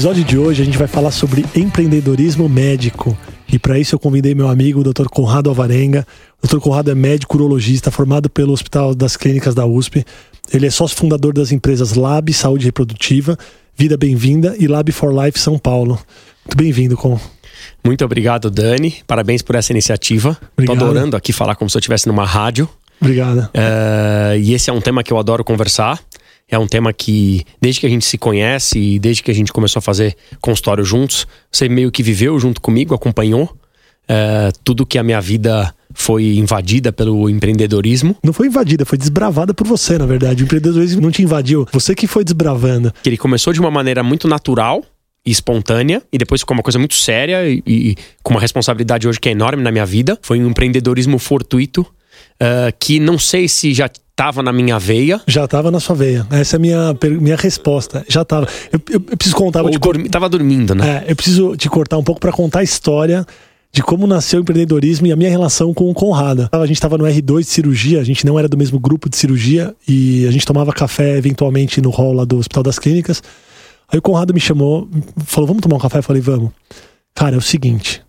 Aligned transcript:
Episódio 0.00 0.24
de 0.24 0.38
hoje 0.38 0.62
a 0.62 0.64
gente 0.64 0.78
vai 0.78 0.88
falar 0.88 1.10
sobre 1.10 1.44
empreendedorismo 1.54 2.48
médico. 2.48 3.14
E 3.52 3.58
para 3.58 3.78
isso 3.78 3.94
eu 3.94 3.98
convidei 3.98 4.34
meu 4.34 4.48
amigo, 4.48 4.80
o 4.80 4.82
Dr. 4.82 5.04
Conrado 5.10 5.50
Alvarenga. 5.50 6.06
O 6.42 6.46
Dr. 6.46 6.58
Conrado 6.58 6.90
é 6.90 6.94
médico 6.94 7.36
urologista 7.36 7.90
formado 7.90 8.30
pelo 8.30 8.50
Hospital 8.50 8.94
das 8.94 9.14
Clínicas 9.14 9.54
da 9.54 9.66
USP. 9.66 10.02
Ele 10.54 10.66
é 10.66 10.70
sócio 10.70 10.96
fundador 10.96 11.34
das 11.34 11.52
empresas 11.52 11.92
Lab 11.92 12.32
Saúde 12.32 12.64
Reprodutiva, 12.64 13.36
Vida 13.76 13.98
Bem-vinda 13.98 14.56
e 14.58 14.66
Lab 14.66 14.90
for 14.90 15.12
Life 15.12 15.38
São 15.38 15.58
Paulo. 15.58 16.00
Muito 16.46 16.56
bem-vindo, 16.56 16.96
Com. 16.96 17.20
Muito 17.84 18.02
obrigado, 18.02 18.50
Dani. 18.50 18.94
Parabéns 19.06 19.42
por 19.42 19.54
essa 19.54 19.70
iniciativa. 19.70 20.34
Estou 20.58 20.74
adorando 20.74 21.14
aqui 21.14 21.30
falar 21.30 21.56
como 21.56 21.68
se 21.68 21.76
eu 21.76 21.80
estivesse 21.80 22.06
numa 22.06 22.24
rádio. 22.24 22.66
Obrigada. 23.00 23.50
Uh, 23.54 24.38
e 24.38 24.54
esse 24.54 24.70
é 24.70 24.72
um 24.72 24.80
tema 24.80 25.02
que 25.02 25.12
eu 25.12 25.18
adoro 25.18 25.44
conversar. 25.44 25.98
É 26.50 26.58
um 26.58 26.66
tema 26.66 26.92
que, 26.92 27.44
desde 27.60 27.80
que 27.80 27.86
a 27.86 27.90
gente 27.90 28.04
se 28.04 28.18
conhece 28.18 28.78
e 28.78 28.98
desde 28.98 29.22
que 29.22 29.30
a 29.30 29.34
gente 29.34 29.52
começou 29.52 29.78
a 29.78 29.82
fazer 29.82 30.16
consultório 30.40 30.84
juntos, 30.84 31.26
você 31.50 31.68
meio 31.68 31.90
que 31.90 32.02
viveu 32.02 32.38
junto 32.40 32.60
comigo, 32.60 32.94
acompanhou 32.94 33.44
uh, 33.44 34.52
tudo 34.64 34.84
que 34.84 34.98
a 34.98 35.02
minha 35.02 35.20
vida 35.20 35.72
foi 35.94 36.36
invadida 36.36 36.92
pelo 36.92 37.28
empreendedorismo. 37.30 38.16
Não 38.22 38.32
foi 38.32 38.48
invadida, 38.48 38.84
foi 38.84 38.98
desbravada 38.98 39.54
por 39.54 39.66
você, 39.66 39.96
na 39.98 40.06
verdade. 40.06 40.42
O 40.42 40.44
empreendedorismo 40.44 41.00
não 41.00 41.10
te 41.10 41.22
invadiu, 41.22 41.66
você 41.72 41.94
que 41.94 42.06
foi 42.06 42.24
desbravando. 42.24 42.92
Ele 43.04 43.16
começou 43.16 43.52
de 43.52 43.60
uma 43.60 43.70
maneira 43.70 44.02
muito 44.02 44.26
natural 44.26 44.84
e 45.24 45.30
espontânea, 45.30 46.02
e 46.12 46.16
depois 46.16 46.40
ficou 46.40 46.56
uma 46.56 46.62
coisa 46.62 46.78
muito 46.78 46.94
séria 46.94 47.46
e, 47.48 47.62
e, 47.66 47.96
com 48.22 48.32
uma 48.32 48.40
responsabilidade 48.40 49.06
hoje 49.06 49.20
que 49.20 49.28
é 49.28 49.32
enorme 49.32 49.62
na 49.62 49.70
minha 49.70 49.84
vida. 49.86 50.18
Foi 50.22 50.40
um 50.40 50.48
empreendedorismo 50.48 51.18
fortuito, 51.18 51.86
uh, 52.40 52.72
que 52.78 52.98
não 52.98 53.18
sei 53.18 53.48
se 53.48 53.72
já 53.72 53.86
estava 53.86 54.42
na 54.42 54.52
minha 54.52 54.78
veia. 54.78 55.20
Já 55.26 55.44
estava 55.44 55.70
na 55.70 55.80
sua 55.80 55.96
veia. 55.96 56.26
Essa 56.30 56.56
é 56.56 56.58
a 56.58 56.60
minha, 56.60 56.96
minha 57.20 57.36
resposta. 57.36 58.04
Já 58.08 58.22
estava. 58.22 58.46
Eu, 58.72 58.80
eu, 58.90 59.02
eu, 59.10 59.16
preciso 59.16 59.36
contar. 59.36 59.62
Ou 59.62 59.70
dormi, 59.78 60.08
tava 60.08 60.28
dormindo, 60.28 60.74
né? 60.74 61.04
É, 61.06 61.12
eu 61.12 61.16
preciso 61.16 61.56
te 61.56 61.68
cortar 61.68 61.96
um 61.96 62.04
pouco 62.04 62.20
para 62.20 62.32
contar 62.32 62.60
a 62.60 62.62
história 62.62 63.26
de 63.72 63.82
como 63.82 64.06
nasceu 64.06 64.40
o 64.40 64.42
empreendedorismo 64.42 65.06
e 65.06 65.12
a 65.12 65.16
minha 65.16 65.30
relação 65.30 65.72
com 65.72 65.88
o 65.90 65.94
Conrada. 65.94 66.48
A 66.52 66.66
gente 66.66 66.76
estava 66.76 66.98
no 66.98 67.04
R2 67.04 67.40
de 67.40 67.46
cirurgia, 67.46 68.00
a 68.00 68.04
gente 68.04 68.26
não 68.26 68.38
era 68.38 68.48
do 68.48 68.58
mesmo 68.58 68.80
grupo 68.80 69.08
de 69.08 69.16
cirurgia 69.16 69.74
e 69.86 70.26
a 70.26 70.30
gente 70.30 70.44
tomava 70.44 70.72
café 70.72 71.16
eventualmente 71.16 71.80
no 71.80 71.90
hall 71.90 72.12
lá 72.12 72.24
do 72.24 72.36
Hospital 72.36 72.64
das 72.64 72.78
Clínicas. 72.78 73.22
Aí 73.90 73.98
o 73.98 74.02
Conrado 74.02 74.34
me 74.34 74.40
chamou, 74.40 74.88
falou: 75.24 75.46
Vamos 75.46 75.62
tomar 75.62 75.76
um 75.76 75.80
café? 75.80 75.98
Eu 75.98 76.02
falei: 76.02 76.20
Vamos. 76.20 76.50
Cara, 77.14 77.36
é 77.36 77.38
o 77.38 77.42
seguinte. 77.42 78.02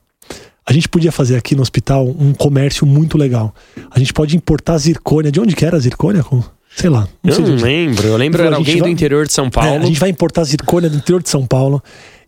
A 0.71 0.73
gente 0.73 0.87
podia 0.87 1.11
fazer 1.11 1.35
aqui 1.35 1.53
no 1.53 1.61
hospital 1.61 2.07
um 2.07 2.31
comércio 2.33 2.87
muito 2.87 3.17
legal. 3.17 3.53
A 3.93 3.99
gente 3.99 4.13
pode 4.13 4.37
importar 4.37 4.77
zircônia. 4.77 5.29
De 5.29 5.37
onde 5.37 5.53
que 5.53 5.65
era 5.65 5.75
a 5.75 5.79
zircônia? 5.81 6.23
Sei 6.73 6.89
lá. 6.89 7.09
Não 7.21 7.33
eu 7.33 7.41
não 7.41 7.55
lembro. 7.57 8.07
Eu 8.07 8.15
lembro 8.15 8.41
era 8.41 8.55
alguém 8.55 8.79
vai, 8.79 8.87
do 8.87 8.93
interior 8.93 9.27
de 9.27 9.33
São 9.33 9.49
Paulo. 9.49 9.69
É, 9.69 9.77
a 9.77 9.85
gente 9.85 9.99
vai 9.99 10.09
importar 10.09 10.45
zircônia 10.45 10.89
do 10.89 10.95
interior 10.95 11.21
de 11.21 11.27
São 11.27 11.45
Paulo 11.45 11.83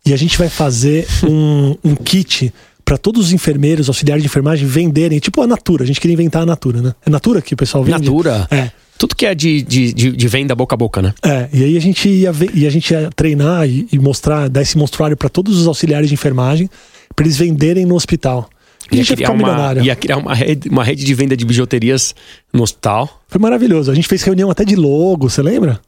e 0.05 0.11
a 0.11 0.17
gente 0.17 0.37
vai 0.37 0.49
fazer 0.49 1.07
um, 1.23 1.77
um 1.85 1.95
kit 1.95 2.53
para 2.83 2.97
todos 2.97 3.27
os 3.27 3.31
enfermeiros, 3.31 3.87
auxiliares 3.87 4.21
de 4.21 4.27
enfermagem 4.27 4.67
venderem, 4.67 5.19
tipo 5.19 5.41
a 5.41 5.47
Natura. 5.47 5.85
A 5.85 5.87
gente 5.87 6.01
queria 6.01 6.13
inventar 6.13 6.41
a 6.41 6.45
Natura, 6.45 6.81
né? 6.81 6.93
É 7.05 7.09
Natura 7.09 7.41
que 7.41 7.53
o 7.53 7.57
pessoal 7.57 7.81
vende? 7.81 7.99
Natura? 7.99 8.45
É. 8.51 8.71
Tudo 8.97 9.15
que 9.15 9.25
é 9.25 9.35
de, 9.35 9.61
de, 9.61 9.93
de, 9.93 10.11
de 10.11 10.27
venda 10.27 10.55
boca 10.55 10.75
a 10.75 10.77
boca, 10.77 11.01
né? 11.01 11.13
É, 11.23 11.49
e 11.51 11.63
aí 11.63 11.77
a 11.77 11.81
gente 11.81 12.07
ia, 12.07 12.31
ver, 12.31 12.51
e 12.53 12.65
a 12.65 12.69
gente 12.69 12.91
ia 12.91 13.09
treinar 13.15 13.67
e, 13.67 13.87
e 13.91 13.99
mostrar, 13.99 14.47
dar 14.49 14.61
esse 14.61 14.77
monstruário 14.77 15.17
para 15.17 15.29
todos 15.29 15.59
os 15.59 15.67
auxiliares 15.67 16.07
de 16.07 16.13
enfermagem, 16.13 16.69
para 17.15 17.25
eles 17.25 17.37
venderem 17.37 17.85
no 17.85 17.95
hospital. 17.95 18.49
E 18.91 18.97
ia, 18.97 19.05
criar 19.05 19.31
uma, 19.31 19.73
ia 19.81 19.95
criar 19.95 20.17
uma 20.17 20.33
rede, 20.33 20.69
uma 20.69 20.83
rede 20.83 21.03
de 21.03 21.13
venda 21.13 21.35
de 21.35 21.45
bijuterias 21.45 22.13
no 22.53 22.63
hospital. 22.63 23.21
Foi 23.27 23.39
maravilhoso. 23.39 23.91
A 23.91 23.95
gente 23.95 24.07
fez 24.07 24.21
reunião 24.23 24.51
até 24.51 24.63
de 24.63 24.75
logo, 24.75 25.29
você 25.29 25.41
lembra? 25.41 25.79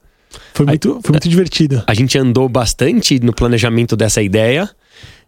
Foi 0.54 0.66
muito, 0.66 1.00
foi 1.04 1.12
muito 1.12 1.30
divertido. 1.30 1.84
A 1.88 1.94
gente 1.94 2.18
andou 2.18 2.48
bastante 2.50 3.20
no 3.20 3.34
planejamento 3.34 3.96
dessa 3.96 4.22
ideia. 4.22 4.70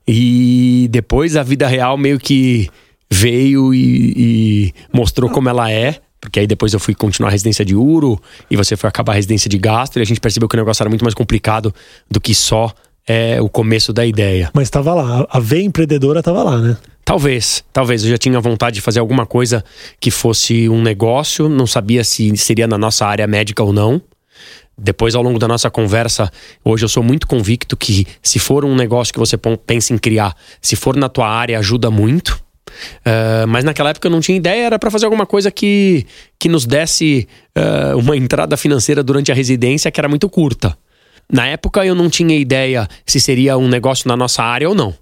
E 0.08 0.88
depois 0.90 1.36
a 1.36 1.44
vida 1.44 1.68
real 1.68 1.98
meio 1.98 2.18
que 2.18 2.70
veio 3.12 3.74
e, 3.74 4.14
e 4.16 4.74
mostrou 4.94 5.30
como 5.30 5.50
ela 5.50 5.70
é. 5.70 6.00
Porque 6.28 6.42
aí 6.42 6.48
depois 6.48 6.74
eu 6.74 6.80
fui 6.80 6.94
continuar 6.94 7.30
a 7.30 7.32
residência 7.32 7.64
de 7.64 7.74
Uro 7.74 8.22
e 8.52 8.58
você 8.58 8.76
foi 8.76 8.90
acabar 8.90 9.14
a 9.14 9.16
residência 9.16 9.50
de 9.50 9.58
gastro 9.58 10.02
e 10.02 10.04
a 10.04 10.06
gente 10.06 10.20
percebeu 10.20 10.50
que 10.50 10.56
o 10.56 10.58
negócio 10.58 10.84
era 10.84 10.90
muito 10.90 11.04
mais 11.04 11.14
complicado 11.14 11.74
do 12.12 12.20
que 12.20 12.36
só 12.36 12.74
é, 13.08 13.42
o 13.42 13.48
começo 13.48 13.94
da 13.94 14.06
ideia. 14.06 14.52
Mas 14.54 14.64
estava 14.68 14.94
lá, 14.94 15.26
a 15.30 15.40
veia 15.40 15.64
empreendedora 15.64 16.20
estava 16.20 16.44
lá, 16.44 16.58
né? 16.58 16.78
Talvez, 17.06 17.64
talvez. 17.72 18.04
Eu 18.04 18.10
já 18.10 18.18
tinha 18.18 18.38
vontade 18.42 18.76
de 18.76 18.82
fazer 18.82 19.00
alguma 19.00 19.26
coisa 19.26 19.64
que 20.02 20.12
fosse 20.12 20.68
um 20.68 20.82
negócio, 20.82 21.48
não 21.48 21.66
sabia 21.66 22.04
se 22.04 22.36
seria 22.36 22.68
na 22.68 22.78
nossa 22.78 23.06
área 23.06 23.26
médica 23.26 23.64
ou 23.64 23.72
não. 23.72 24.02
Depois, 24.78 25.16
ao 25.16 25.24
longo 25.24 25.40
da 25.40 25.48
nossa 25.48 25.70
conversa, 25.70 26.30
hoje 26.62 26.84
eu 26.84 26.90
sou 26.90 27.02
muito 27.02 27.26
convicto 27.26 27.78
que 27.78 28.06
se 28.22 28.38
for 28.38 28.66
um 28.66 28.76
negócio 28.76 29.14
que 29.14 29.20
você 29.20 29.38
pensa 29.66 29.94
em 29.94 29.98
criar, 29.98 30.36
se 30.62 30.76
for 30.76 30.98
na 30.98 31.08
tua 31.08 31.30
área, 31.30 31.58
ajuda 31.58 31.90
muito. 31.90 32.38
Uh, 32.68 33.48
mas 33.48 33.64
naquela 33.64 33.90
época 33.90 34.08
eu 34.08 34.12
não 34.12 34.20
tinha 34.20 34.38
ideia, 34.38 34.66
era 34.66 34.80
para 34.80 34.92
fazer 34.92 35.06
alguma 35.06 35.26
coisa 35.26 35.50
que, 35.50 36.06
que 36.40 36.50
nos 36.50 36.66
desse 36.66 37.28
uh, 37.58 37.98
uma 37.98 38.16
entrada 38.16 38.56
financeira 38.58 39.04
durante 39.04 39.32
a 39.32 39.36
residência 39.36 39.92
que 39.92 40.00
era 40.00 40.08
muito 40.08 40.30
curta. 40.30 40.78
Na 41.32 41.48
época 41.48 41.86
eu 41.86 41.96
não 41.96 42.10
tinha 42.10 42.38
ideia 42.38 42.88
se 43.06 43.20
seria 43.20 43.58
um 43.58 43.68
negócio 43.68 44.08
na 44.08 44.16
nossa 44.16 44.44
área 44.44 44.70
ou 44.70 44.76
não. 44.76 44.94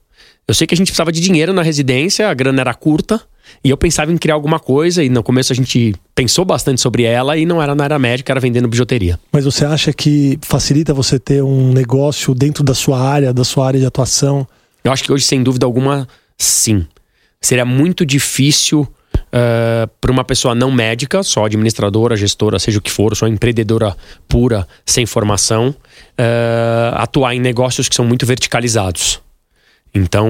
Eu 0.48 0.54
sei 0.54 0.68
que 0.68 0.74
a 0.74 0.78
gente 0.78 0.88
precisava 0.88 1.12
de 1.12 1.20
dinheiro 1.20 1.54
na 1.54 1.62
residência, 1.62 2.30
a 2.30 2.34
grana 2.34 2.62
era 2.62 2.74
curta. 2.74 3.22
E 3.64 3.70
eu 3.70 3.78
pensava 3.78 4.12
em 4.12 4.18
criar 4.18 4.36
alguma 4.36 4.60
coisa, 4.60 5.04
e 5.04 5.10
no 5.10 5.24
começo 5.24 5.54
a 5.54 5.56
gente 5.56 5.94
pensou 6.14 6.46
bastante 6.46 6.82
sobre 6.82 7.04
ela, 7.04 7.38
e 7.38 7.46
não 7.46 7.62
era 7.62 7.74
na 7.76 7.84
área 7.84 8.00
médica, 8.00 8.34
era 8.34 8.40
vendendo 8.40 8.68
bijuteria. 8.68 9.20
Mas 9.32 9.46
você 9.46 9.66
acha 9.66 9.94
que 9.94 10.38
facilita 10.42 10.94
você 10.94 11.20
ter 11.20 11.44
um 11.44 11.72
negócio 11.72 12.34
dentro 12.34 12.64
da 12.64 12.74
sua 12.74 13.00
área, 13.00 13.34
da 13.34 13.44
sua 13.44 13.68
área 13.68 13.80
de 13.80 13.86
atuação? 13.86 14.48
Eu 14.84 14.92
acho 14.92 15.04
que 15.04 15.12
hoje, 15.12 15.26
sem 15.26 15.42
dúvida 15.42 15.66
alguma, 15.66 16.08
sim. 16.38 16.86
Seria 17.46 17.64
muito 17.64 18.04
difícil 18.04 18.82
uh, 18.82 18.90
eh, 19.32 19.88
para 20.02 20.12
uma 20.12 20.24
pessoa 20.24 20.56
não 20.56 20.72
médica, 20.72 21.22
só 21.22 21.46
administradora, 21.46 22.16
gestora, 22.16 22.58
seja 22.58 22.80
o 22.80 22.82
que 22.82 22.90
for, 22.90 23.16
só 23.16 23.28
empreendedora 23.28 23.96
pura, 24.28 24.68
sem 24.84 25.06
formação, 25.06 25.70
uh, 25.70 26.96
atuar 26.96 27.36
em 27.36 27.40
negócios 27.40 27.88
que 27.88 27.96
são 27.96 28.04
muito 28.04 28.26
verticalizados. 28.26 29.22
Então, 29.94 30.28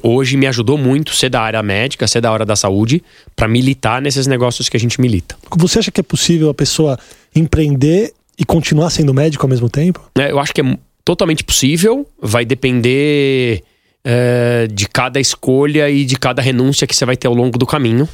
hoje 0.00 0.36
me 0.36 0.46
ajudou 0.46 0.78
muito 0.78 1.12
ser 1.12 1.28
da 1.28 1.40
área 1.40 1.60
médica, 1.60 2.06
ser 2.06 2.20
da 2.20 2.30
área 2.30 2.46
da 2.46 2.54
saúde, 2.54 3.02
para 3.34 3.48
militar 3.48 4.00
nesses 4.00 4.28
negócios 4.28 4.68
que 4.68 4.76
a 4.76 4.80
gente 4.80 5.00
milita. 5.00 5.36
Você 5.56 5.80
acha 5.80 5.90
que 5.90 5.98
é 5.98 6.04
possível 6.04 6.50
a 6.50 6.54
pessoa 6.54 6.96
empreender 7.34 8.14
e 8.38 8.44
continuar 8.44 8.90
sendo 8.90 9.12
médico 9.12 9.44
ao 9.44 9.50
mesmo 9.50 9.68
tempo? 9.68 10.08
É, 10.16 10.30
eu 10.30 10.38
acho 10.38 10.54
que 10.54 10.60
é 10.60 10.78
totalmente 11.04 11.42
possível, 11.42 12.08
vai 12.22 12.44
depender 12.44 13.64
é, 14.04 14.66
de 14.70 14.86
cada 14.86 15.18
escolha 15.18 15.88
e 15.88 16.04
de 16.04 16.16
cada 16.16 16.42
renúncia 16.42 16.86
que 16.86 16.94
você 16.94 17.04
vai 17.04 17.16
ter 17.16 17.26
ao 17.26 17.34
longo 17.34 17.58
do 17.58 17.66
caminho 17.66 18.08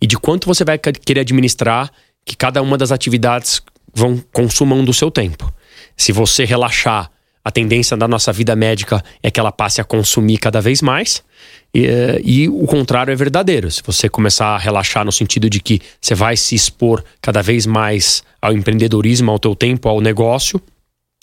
e 0.00 0.06
de 0.06 0.16
quanto 0.16 0.46
você 0.46 0.64
vai 0.64 0.78
querer 0.78 1.20
administrar 1.20 1.90
que 2.24 2.36
cada 2.36 2.62
uma 2.62 2.78
das 2.78 2.92
atividades 2.92 3.60
vão 3.92 4.22
consumam 4.32 4.84
do 4.84 4.92
seu 4.92 5.10
tempo. 5.10 5.52
Se 5.96 6.12
você 6.12 6.44
relaxar 6.44 7.10
a 7.44 7.50
tendência 7.50 7.96
da 7.96 8.08
nossa 8.08 8.32
vida 8.32 8.56
médica 8.56 9.04
é 9.22 9.30
que 9.30 9.38
ela 9.38 9.52
passe 9.52 9.80
a 9.80 9.84
consumir 9.84 10.38
cada 10.38 10.60
vez 10.60 10.80
mais. 10.80 11.22
E, 11.74 11.86
eh, 11.86 12.20
e, 12.24 12.48
o 12.48 12.66
contrário 12.66 13.12
é 13.12 13.16
verdadeiro. 13.16 13.70
Se 13.70 13.82
você 13.84 14.08
começar 14.08 14.54
a 14.54 14.58
relaxar 14.58 15.04
no 15.04 15.12
sentido 15.12 15.50
de 15.50 15.60
que 15.60 15.80
você 16.00 16.14
vai 16.14 16.36
se 16.36 16.54
expor 16.54 17.04
cada 17.20 17.42
vez 17.42 17.66
mais 17.66 18.22
ao 18.40 18.52
empreendedorismo, 18.52 19.30
ao 19.30 19.38
teu 19.38 19.54
tempo, 19.54 19.88
ao 19.88 20.00
negócio, 20.00 20.60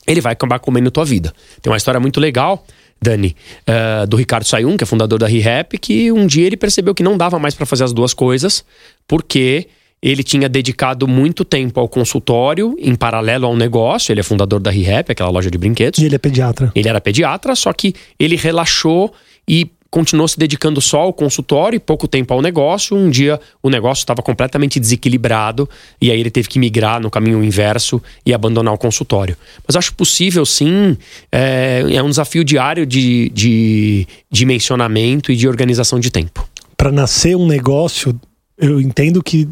ele 0.06 0.22
vai 0.22 0.34
acabar 0.34 0.60
comendo 0.60 0.92
tua 0.92 1.06
vida. 1.06 1.34
Tem 1.62 1.72
uma 1.72 1.78
história 1.78 2.00
muito 2.00 2.20
legal, 2.20 2.66
Dani, 3.04 3.36
uh, 3.68 4.06
do 4.06 4.16
Ricardo 4.16 4.46
Sayun, 4.46 4.78
que 4.78 4.84
é 4.84 4.88
fundador 4.88 5.18
da 5.18 5.28
ReHap, 5.28 5.78
que 5.80 6.12
um 6.12 6.28
dia 6.28 6.46
ele 6.46 6.58
percebeu 6.58 6.94
que 6.94 7.02
não 7.02 7.18
dava 7.18 7.40
mais 7.40 7.56
para 7.56 7.66
fazer 7.66 7.84
as 7.84 7.92
duas 7.92 8.14
coisas, 8.14 8.64
porque 9.08 9.68
ele 10.02 10.24
tinha 10.24 10.48
dedicado 10.48 11.08
muito 11.08 11.44
tempo 11.44 11.80
ao 11.80 11.88
consultório, 11.88 12.76
em 12.80 12.96
paralelo 12.96 13.46
ao 13.46 13.56
negócio. 13.56 14.12
Ele 14.12 14.20
é 14.20 14.24
fundador 14.24 14.60
da 14.60 14.72
ReHap, 14.72 15.12
aquela 15.12 15.30
loja 15.30 15.50
de 15.50 15.58
brinquedos. 15.58 16.00
E 16.00 16.06
ele 16.06 16.16
é 16.16 16.18
pediatra. 16.18 16.72
Ele 16.76 16.88
era 16.90 17.00
pediatra, 17.02 17.56
só 17.56 17.74
que 17.74 17.94
ele 18.20 18.36
relaxou 18.36 19.14
e 19.48 19.70
continuou 19.92 20.26
se 20.26 20.40
dedicando 20.40 20.80
só 20.80 21.02
ao 21.02 21.14
consultório 21.14 21.76
e 21.76 21.80
pouco 21.80 22.08
tempo 22.08 22.34
ao 22.34 22.42
negócio. 22.42 22.96
Um 22.96 23.10
dia 23.10 23.40
o 23.62 23.70
negócio 23.70 24.02
estava 24.02 24.22
completamente 24.22 24.80
desequilibrado 24.80 25.70
e 26.00 26.10
aí 26.10 26.18
ele 26.18 26.32
teve 26.32 26.48
que 26.48 26.58
migrar 26.58 27.02
no 27.02 27.12
caminho 27.12 27.44
inverso 27.44 28.02
e 28.26 28.34
abandonar 28.34 28.74
o 28.74 28.78
consultório. 28.78 29.36
Mas 29.68 29.76
acho 29.76 29.94
possível 29.94 30.46
sim, 30.46 30.98
é, 31.30 31.84
é 31.92 32.02
um 32.02 32.10
desafio 32.10 32.44
diário 32.46 32.86
de, 32.86 33.30
de 33.34 34.08
dimensionamento 34.32 35.30
e 35.30 35.36
de 35.36 35.48
organização 35.48 36.00
de 36.00 36.10
tempo. 36.10 36.48
Para 36.78 36.92
nascer 36.92 37.36
um 37.36 37.46
negócio, 37.46 38.18
eu 38.58 38.80
entendo 38.80 39.22
que 39.22 39.48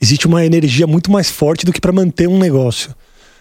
existe 0.00 0.26
uma 0.26 0.44
energia 0.44 0.86
muito 0.86 1.10
mais 1.10 1.30
forte 1.30 1.66
do 1.66 1.72
que 1.72 1.80
para 1.80 1.92
manter 1.92 2.26
um 2.26 2.38
negócio. 2.38 2.94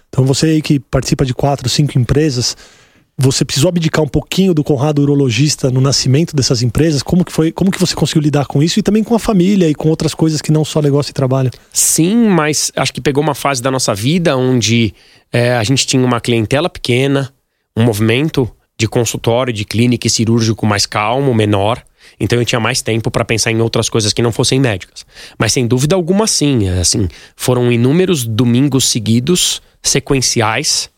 Então 0.09 0.25
você 0.25 0.61
que 0.61 0.79
participa 0.79 1.25
de 1.25 1.33
quatro, 1.33 1.69
cinco 1.69 1.97
empresas 1.97 2.57
você 3.17 3.45
precisou 3.45 3.69
abdicar 3.69 4.03
um 4.03 4.07
pouquinho 4.07 4.53
do 4.53 4.63
Conrado 4.63 5.01
urologista 5.01 5.71
no 5.71 5.79
nascimento 5.79 6.35
dessas 6.35 6.61
empresas? 6.61 7.01
Como 7.01 7.23
que 7.23 7.31
foi? 7.31 7.51
Como 7.51 7.71
que 7.71 7.79
você 7.79 7.95
conseguiu 7.95 8.21
lidar 8.21 8.45
com 8.45 8.61
isso 8.61 8.79
e 8.79 8.83
também 8.83 9.03
com 9.03 9.15
a 9.15 9.19
família 9.19 9.69
e 9.69 9.75
com 9.75 9.89
outras 9.89 10.13
coisas 10.13 10.41
que 10.41 10.51
não 10.51 10.65
só 10.65 10.81
negócio 10.81 11.11
e 11.11 11.13
trabalho? 11.13 11.49
Sim, 11.71 12.27
mas 12.27 12.71
acho 12.75 12.93
que 12.93 12.99
pegou 12.99 13.23
uma 13.23 13.33
fase 13.33 13.61
da 13.61 13.71
nossa 13.71 13.95
vida 13.95 14.35
onde 14.35 14.93
é, 15.31 15.53
a 15.53 15.63
gente 15.63 15.87
tinha 15.87 16.03
uma 16.03 16.19
clientela 16.19 16.69
pequena, 16.69 17.33
um 17.75 17.83
movimento 17.83 18.51
de 18.77 18.87
consultório, 18.87 19.53
de 19.53 19.63
clínica 19.63 20.07
e 20.07 20.09
cirúrgico 20.09 20.65
mais 20.65 20.85
calmo, 20.85 21.33
menor. 21.33 21.81
Então 22.19 22.37
eu 22.37 22.45
tinha 22.45 22.59
mais 22.59 22.81
tempo 22.81 23.09
para 23.09 23.23
pensar 23.23 23.49
em 23.49 23.61
outras 23.61 23.87
coisas 23.87 24.11
que 24.11 24.21
não 24.21 24.33
fossem 24.33 24.59
médicas. 24.59 25.05
Mas 25.39 25.53
sem 25.53 25.65
dúvida 25.65 25.95
alguma, 25.95 26.27
sim. 26.27 26.67
É, 26.67 26.79
assim, 26.79 27.07
foram 27.37 27.71
inúmeros 27.71 28.25
domingos 28.25 28.85
seguidos, 28.85 29.61
sequenciais, 29.81 30.89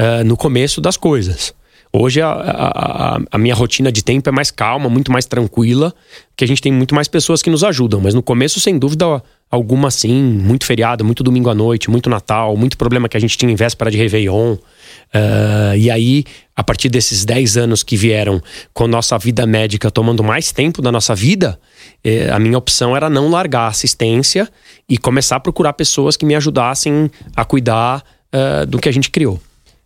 uh, 0.00 0.24
no 0.24 0.36
começo 0.36 0.80
das 0.80 0.96
coisas. 0.96 1.54
Hoje 1.92 2.20
a, 2.20 2.30
a, 2.30 3.20
a, 3.32 3.38
minha 3.38 3.54
rotina 3.54 3.90
de 3.90 4.04
tempo 4.04 4.28
é 4.28 4.32
mais 4.32 4.52
calma, 4.52 4.88
muito 4.88 5.10
mais 5.10 5.26
tranquila, 5.26 5.92
que 6.36 6.44
a 6.44 6.46
gente 6.46 6.62
tem 6.62 6.70
muito 6.70 6.94
mais 6.94 7.08
pessoas 7.08 7.42
que 7.42 7.50
nos 7.50 7.64
ajudam. 7.64 8.00
Mas 8.00 8.14
no 8.14 8.22
começo, 8.22 8.60
sem 8.60 8.78
dúvida 8.78 9.20
alguma, 9.50 9.90
sim, 9.90 10.22
muito 10.22 10.64
feriado, 10.64 11.04
muito 11.04 11.24
domingo 11.24 11.50
à 11.50 11.54
noite, 11.54 11.90
muito 11.90 12.08
Natal, 12.08 12.56
muito 12.56 12.78
problema 12.78 13.08
que 13.08 13.16
a 13.16 13.20
gente 13.20 13.36
tinha 13.36 13.50
em 13.50 13.56
véspera 13.56 13.90
de 13.90 13.96
Réveillon. 13.96 14.52
Uh, 14.54 15.76
e 15.76 15.90
aí, 15.90 16.24
a 16.54 16.62
partir 16.62 16.88
desses 16.88 17.24
10 17.24 17.56
anos 17.56 17.82
que 17.82 17.96
vieram 17.96 18.40
com 18.72 18.86
nossa 18.86 19.18
vida 19.18 19.44
médica 19.44 19.90
tomando 19.90 20.22
mais 20.22 20.52
tempo 20.52 20.80
da 20.80 20.92
nossa 20.92 21.12
vida, 21.12 21.58
eh, 22.04 22.30
a 22.30 22.38
minha 22.38 22.56
opção 22.56 22.96
era 22.96 23.10
não 23.10 23.28
largar 23.28 23.62
a 23.62 23.68
assistência 23.68 24.48
e 24.88 24.96
começar 24.96 25.36
a 25.36 25.40
procurar 25.40 25.72
pessoas 25.72 26.16
que 26.16 26.24
me 26.24 26.36
ajudassem 26.36 27.10
a 27.34 27.44
cuidar 27.44 28.04
uh, 28.32 28.64
do 28.64 28.78
que 28.78 28.88
a 28.88 28.92
gente 28.92 29.10
criou. 29.10 29.40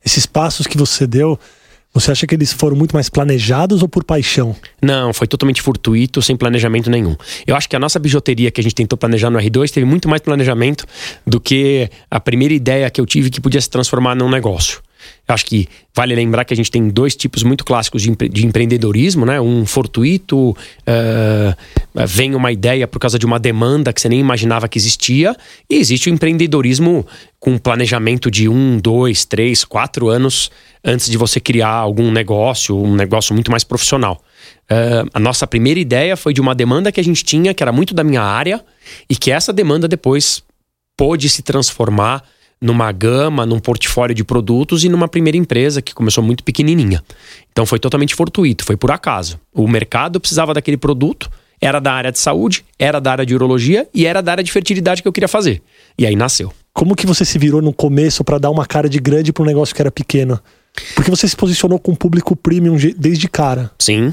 Esses 0.04 0.26
passos 0.26 0.66
que 0.66 0.76
você 0.76 1.06
deu 1.06 1.40
você 1.94 2.10
acha 2.10 2.26
que 2.26 2.34
eles 2.34 2.52
foram 2.52 2.76
muito 2.76 2.92
mais 2.92 3.08
planejados 3.08 3.80
ou 3.80 3.88
por 3.88 4.02
paixão? 4.02 4.56
Não, 4.82 5.12
foi 5.12 5.28
totalmente 5.28 5.62
fortuito, 5.62 6.20
sem 6.20 6.36
planejamento 6.36 6.90
nenhum. 6.90 7.14
Eu 7.46 7.54
acho 7.54 7.68
que 7.68 7.76
a 7.76 7.78
nossa 7.78 8.00
bijuteria 8.00 8.50
que 8.50 8.60
a 8.60 8.64
gente 8.64 8.74
tentou 8.74 8.98
planejar 8.98 9.30
no 9.30 9.38
R2 9.38 9.70
teve 9.70 9.86
muito 9.86 10.08
mais 10.08 10.20
planejamento 10.20 10.84
do 11.24 11.40
que 11.40 11.88
a 12.10 12.18
primeira 12.18 12.52
ideia 12.52 12.90
que 12.90 13.00
eu 13.00 13.06
tive 13.06 13.30
que 13.30 13.40
podia 13.40 13.60
se 13.60 13.70
transformar 13.70 14.16
num 14.16 14.28
negócio. 14.28 14.82
Acho 15.26 15.46
que 15.46 15.66
vale 15.94 16.14
lembrar 16.14 16.44
que 16.44 16.52
a 16.52 16.56
gente 16.56 16.70
tem 16.70 16.88
dois 16.88 17.16
tipos 17.16 17.42
muito 17.42 17.64
clássicos 17.64 18.02
de, 18.02 18.10
empre 18.10 18.28
de 18.28 18.46
empreendedorismo, 18.46 19.24
né? 19.24 19.40
Um 19.40 19.64
fortuito, 19.64 20.50
uh, 20.50 22.06
vem 22.06 22.34
uma 22.34 22.52
ideia 22.52 22.86
por 22.86 22.98
causa 22.98 23.18
de 23.18 23.24
uma 23.24 23.40
demanda 23.40 23.90
que 23.90 24.00
você 24.00 24.08
nem 24.08 24.20
imaginava 24.20 24.68
que 24.68 24.78
existia, 24.78 25.34
e 25.68 25.76
existe 25.76 26.10
o 26.10 26.12
empreendedorismo 26.12 27.06
com 27.40 27.56
planejamento 27.56 28.30
de 28.30 28.50
um, 28.50 28.78
dois, 28.78 29.24
três, 29.24 29.64
quatro 29.64 30.10
anos 30.10 30.50
antes 30.84 31.08
de 31.08 31.16
você 31.16 31.40
criar 31.40 31.70
algum 31.70 32.12
negócio, 32.12 32.76
um 32.76 32.94
negócio 32.94 33.32
muito 33.32 33.50
mais 33.50 33.64
profissional. 33.64 34.22
Uh, 34.70 35.08
a 35.14 35.18
nossa 35.18 35.46
primeira 35.46 35.80
ideia 35.80 36.18
foi 36.18 36.34
de 36.34 36.40
uma 36.40 36.54
demanda 36.54 36.92
que 36.92 37.00
a 37.00 37.04
gente 37.04 37.24
tinha, 37.24 37.54
que 37.54 37.62
era 37.62 37.72
muito 37.72 37.94
da 37.94 38.04
minha 38.04 38.22
área, 38.22 38.62
e 39.08 39.16
que 39.16 39.30
essa 39.30 39.54
demanda 39.54 39.88
depois 39.88 40.42
pôde 40.96 41.30
se 41.30 41.42
transformar 41.42 42.22
numa 42.60 42.90
gama, 42.92 43.44
num 43.44 43.58
portfólio 43.58 44.14
de 44.14 44.24
produtos 44.24 44.84
e 44.84 44.88
numa 44.88 45.08
primeira 45.08 45.36
empresa 45.36 45.82
que 45.82 45.94
começou 45.94 46.22
muito 46.24 46.42
pequenininha. 46.42 47.02
Então 47.52 47.66
foi 47.66 47.78
totalmente 47.78 48.14
fortuito, 48.14 48.64
foi 48.64 48.76
por 48.76 48.90
acaso. 48.90 49.38
O 49.52 49.68
mercado 49.68 50.18
precisava 50.18 50.54
daquele 50.54 50.76
produto, 50.76 51.30
era 51.60 51.80
da 51.80 51.92
área 51.92 52.12
de 52.12 52.18
saúde, 52.18 52.64
era 52.78 53.00
da 53.00 53.12
área 53.12 53.26
de 53.26 53.34
urologia 53.34 53.88
e 53.94 54.06
era 54.06 54.22
da 54.22 54.32
área 54.32 54.44
de 54.44 54.50
fertilidade 54.50 55.02
que 55.02 55.08
eu 55.08 55.12
queria 55.12 55.28
fazer. 55.28 55.62
E 55.98 56.06
aí 56.06 56.16
nasceu. 56.16 56.52
Como 56.72 56.96
que 56.96 57.06
você 57.06 57.24
se 57.24 57.38
virou 57.38 57.62
no 57.62 57.72
começo 57.72 58.24
para 58.24 58.38
dar 58.38 58.50
uma 58.50 58.66
cara 58.66 58.88
de 58.88 58.98
grande 58.98 59.32
para 59.32 59.42
um 59.42 59.46
negócio 59.46 59.74
que 59.74 59.80
era 59.80 59.90
pequeno? 59.90 60.40
Porque 60.94 61.10
você 61.10 61.28
se 61.28 61.36
posicionou 61.36 61.78
com 61.78 61.92
o 61.92 61.96
público 61.96 62.34
premium 62.34 62.76
desde 62.96 63.28
cara. 63.28 63.70
Sim, 63.78 64.12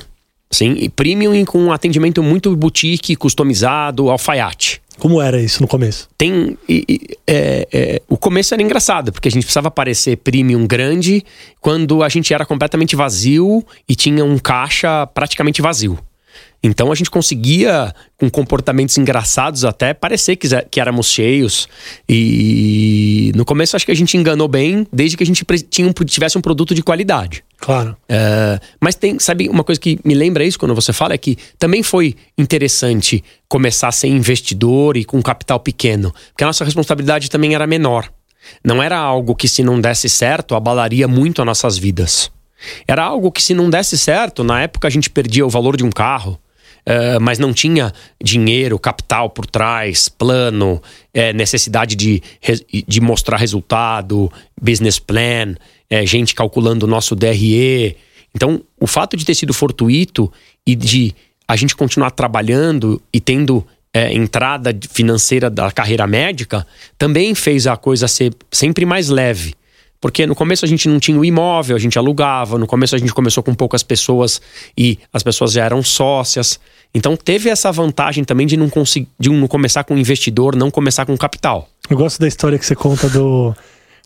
sim. 0.52 0.76
E 0.80 0.90
premium 0.90 1.34
e 1.34 1.46
com 1.46 1.60
um 1.60 1.72
atendimento 1.72 2.22
muito 2.22 2.56
boutique, 2.56 3.16
customizado, 3.16 4.10
alfaiate. 4.10 4.82
Como 5.00 5.20
era 5.20 5.42
isso 5.42 5.62
no 5.62 5.68
começo? 5.68 6.08
Tem. 6.16 6.56
E, 6.70 7.18
é, 7.26 7.68
é, 7.72 8.02
o 8.08 8.18
começo 8.18 8.54
era 8.54 8.62
engraçado, 8.62 9.12
porque 9.12 9.28
a 9.28 9.32
gente 9.32 9.44
precisava 9.44 9.72
parecer 9.72 10.18
premium 10.18 10.68
grande 10.68 11.24
quando 11.60 12.04
a 12.04 12.10
gente 12.10 12.34
era 12.34 12.46
completamente 12.46 12.96
vazio 12.96 13.66
e 13.90 13.96
tinha 13.96 14.24
um 14.24 14.38
caixa 14.38 15.08
praticamente 15.08 15.62
vazio. 15.62 15.98
Então 16.64 16.92
a 16.92 16.96
gente 16.96 17.10
conseguia, 17.10 17.94
com 18.18 18.30
comportamentos 18.30 18.96
engraçados 18.98 19.66
até, 19.66 19.94
parecer 19.94 20.36
que, 20.36 20.48
que 20.70 20.80
éramos 20.80 21.08
cheios. 21.08 21.68
E 22.08 23.32
no 23.36 23.44
começo 23.44 23.76
acho 23.76 23.86
que 23.86 23.92
a 23.92 23.96
gente 23.96 24.16
enganou 24.16 24.48
bem, 24.48 24.86
desde 24.94 25.18
que 25.18 25.24
a 25.24 25.26
gente 25.26 25.44
tinha, 25.70 25.92
tivesse 26.06 26.38
um 26.38 26.42
produto 26.42 26.76
de 26.76 26.84
qualidade. 26.84 27.44
Claro. 27.62 27.96
É, 28.10 28.60
mas 28.80 28.96
tem, 28.96 29.20
sabe, 29.20 29.48
uma 29.48 29.64
coisa 29.64 29.80
que 29.80 30.00
me 30.04 30.16
lembra 30.16 30.44
isso 30.44 30.58
quando 30.58 30.74
você 30.74 30.92
fala 30.92 31.14
é 31.14 31.18
que 31.18 31.38
também 31.60 31.84
foi 31.84 32.16
interessante 32.36 33.24
começar 33.48 33.88
a 33.88 33.92
ser 33.92 34.08
investidor 34.08 34.98
e 34.98 35.06
com 35.06 35.22
capital 35.22 35.60
pequeno, 35.60 36.12
porque 36.32 36.44
a 36.44 36.48
nossa 36.48 36.66
responsabilidade 36.66 37.30
também 37.30 37.54
era 37.54 37.68
menor. 37.68 38.12
Não 38.64 38.82
era 38.82 38.98
algo 38.98 39.36
que, 39.36 39.48
se 39.48 39.62
não 39.62 39.80
desse 39.80 40.10
certo, 40.10 40.56
abalaria 40.56 41.08
muito 41.08 41.40
as 41.40 41.46
nossas 41.46 41.78
vidas. 41.78 42.32
Era 42.88 43.04
algo 43.04 43.32
que, 43.32 43.42
se 43.42 43.54
não 43.54 43.70
desse 43.70 43.96
certo, 43.96 44.44
na 44.44 44.64
época 44.64 44.88
a 44.88 44.92
gente 44.92 45.12
perdia 45.12 45.46
o 45.46 45.50
valor 45.50 45.78
de 45.78 45.86
um 45.86 45.92
carro, 45.92 46.40
Uh, 46.82 47.22
mas 47.22 47.38
não 47.38 47.54
tinha 47.54 47.94
dinheiro, 48.20 48.80
capital 48.80 49.30
por 49.30 49.46
trás, 49.46 50.10
plano, 50.10 50.82
é, 51.14 51.32
necessidade 51.32 51.96
de, 51.96 52.24
de 52.88 53.00
mostrar 53.00 53.38
resultado, 53.38 54.32
business 54.60 54.98
plan, 54.98 55.54
é, 55.92 56.06
gente 56.06 56.34
calculando 56.34 56.86
o 56.86 56.90
nosso 56.90 57.14
DRE. 57.14 57.98
Então, 58.34 58.62
o 58.80 58.88
fato 58.88 59.18
de 59.18 59.26
ter 59.26 59.36
sido 59.36 59.54
fortuito 59.54 60.32
e 60.66 60.74
de 60.74 61.14
a 61.46 61.58
gente 61.58 61.76
continuar 61.76 62.12
trabalhando 62.12 63.02
e 63.12 63.20
tendo 63.20 63.68
é, 63.94 64.14
entrada 64.14 64.74
financeira 64.90 65.50
da 65.50 65.70
carreira 65.70 66.08
médica 66.08 66.66
também 66.98 67.36
fez 67.36 67.68
a 67.68 67.76
coisa 67.76 68.08
ser 68.08 68.34
sempre 68.50 68.86
mais 68.86 69.10
leve. 69.10 69.54
Porque 70.00 70.26
no 70.26 70.34
começo 70.34 70.64
a 70.64 70.68
gente 70.68 70.88
não 70.88 70.98
tinha 70.98 71.20
o 71.20 71.26
imóvel, 71.26 71.76
a 71.76 71.80
gente 71.80 72.00
alugava, 72.00 72.58
no 72.58 72.66
começo 72.66 72.96
a 72.96 72.98
gente 72.98 73.14
começou 73.14 73.44
com 73.44 73.54
poucas 73.54 73.84
pessoas 73.84 74.42
e 74.76 74.98
as 75.14 75.22
pessoas 75.22 75.52
já 75.52 75.66
eram 75.66 75.84
sócias. 75.84 76.58
Então 76.96 77.18
teve 77.18 77.50
essa 77.50 77.70
vantagem 77.72 78.24
também 78.24 78.48
de 78.48 78.56
não, 78.56 78.70
conseguir, 78.70 79.10
de 79.20 79.30
não 79.30 79.48
começar 79.48 79.84
com 79.84 79.96
investidor, 79.98 80.56
não 80.56 80.72
começar 80.72 81.06
com 81.06 81.16
capital. 81.18 81.70
Eu 81.90 81.98
gosto 81.98 82.20
da 82.20 82.28
história 82.28 82.58
que 82.58 82.66
você 82.66 82.76
conta 82.76 83.10
do, 83.10 83.54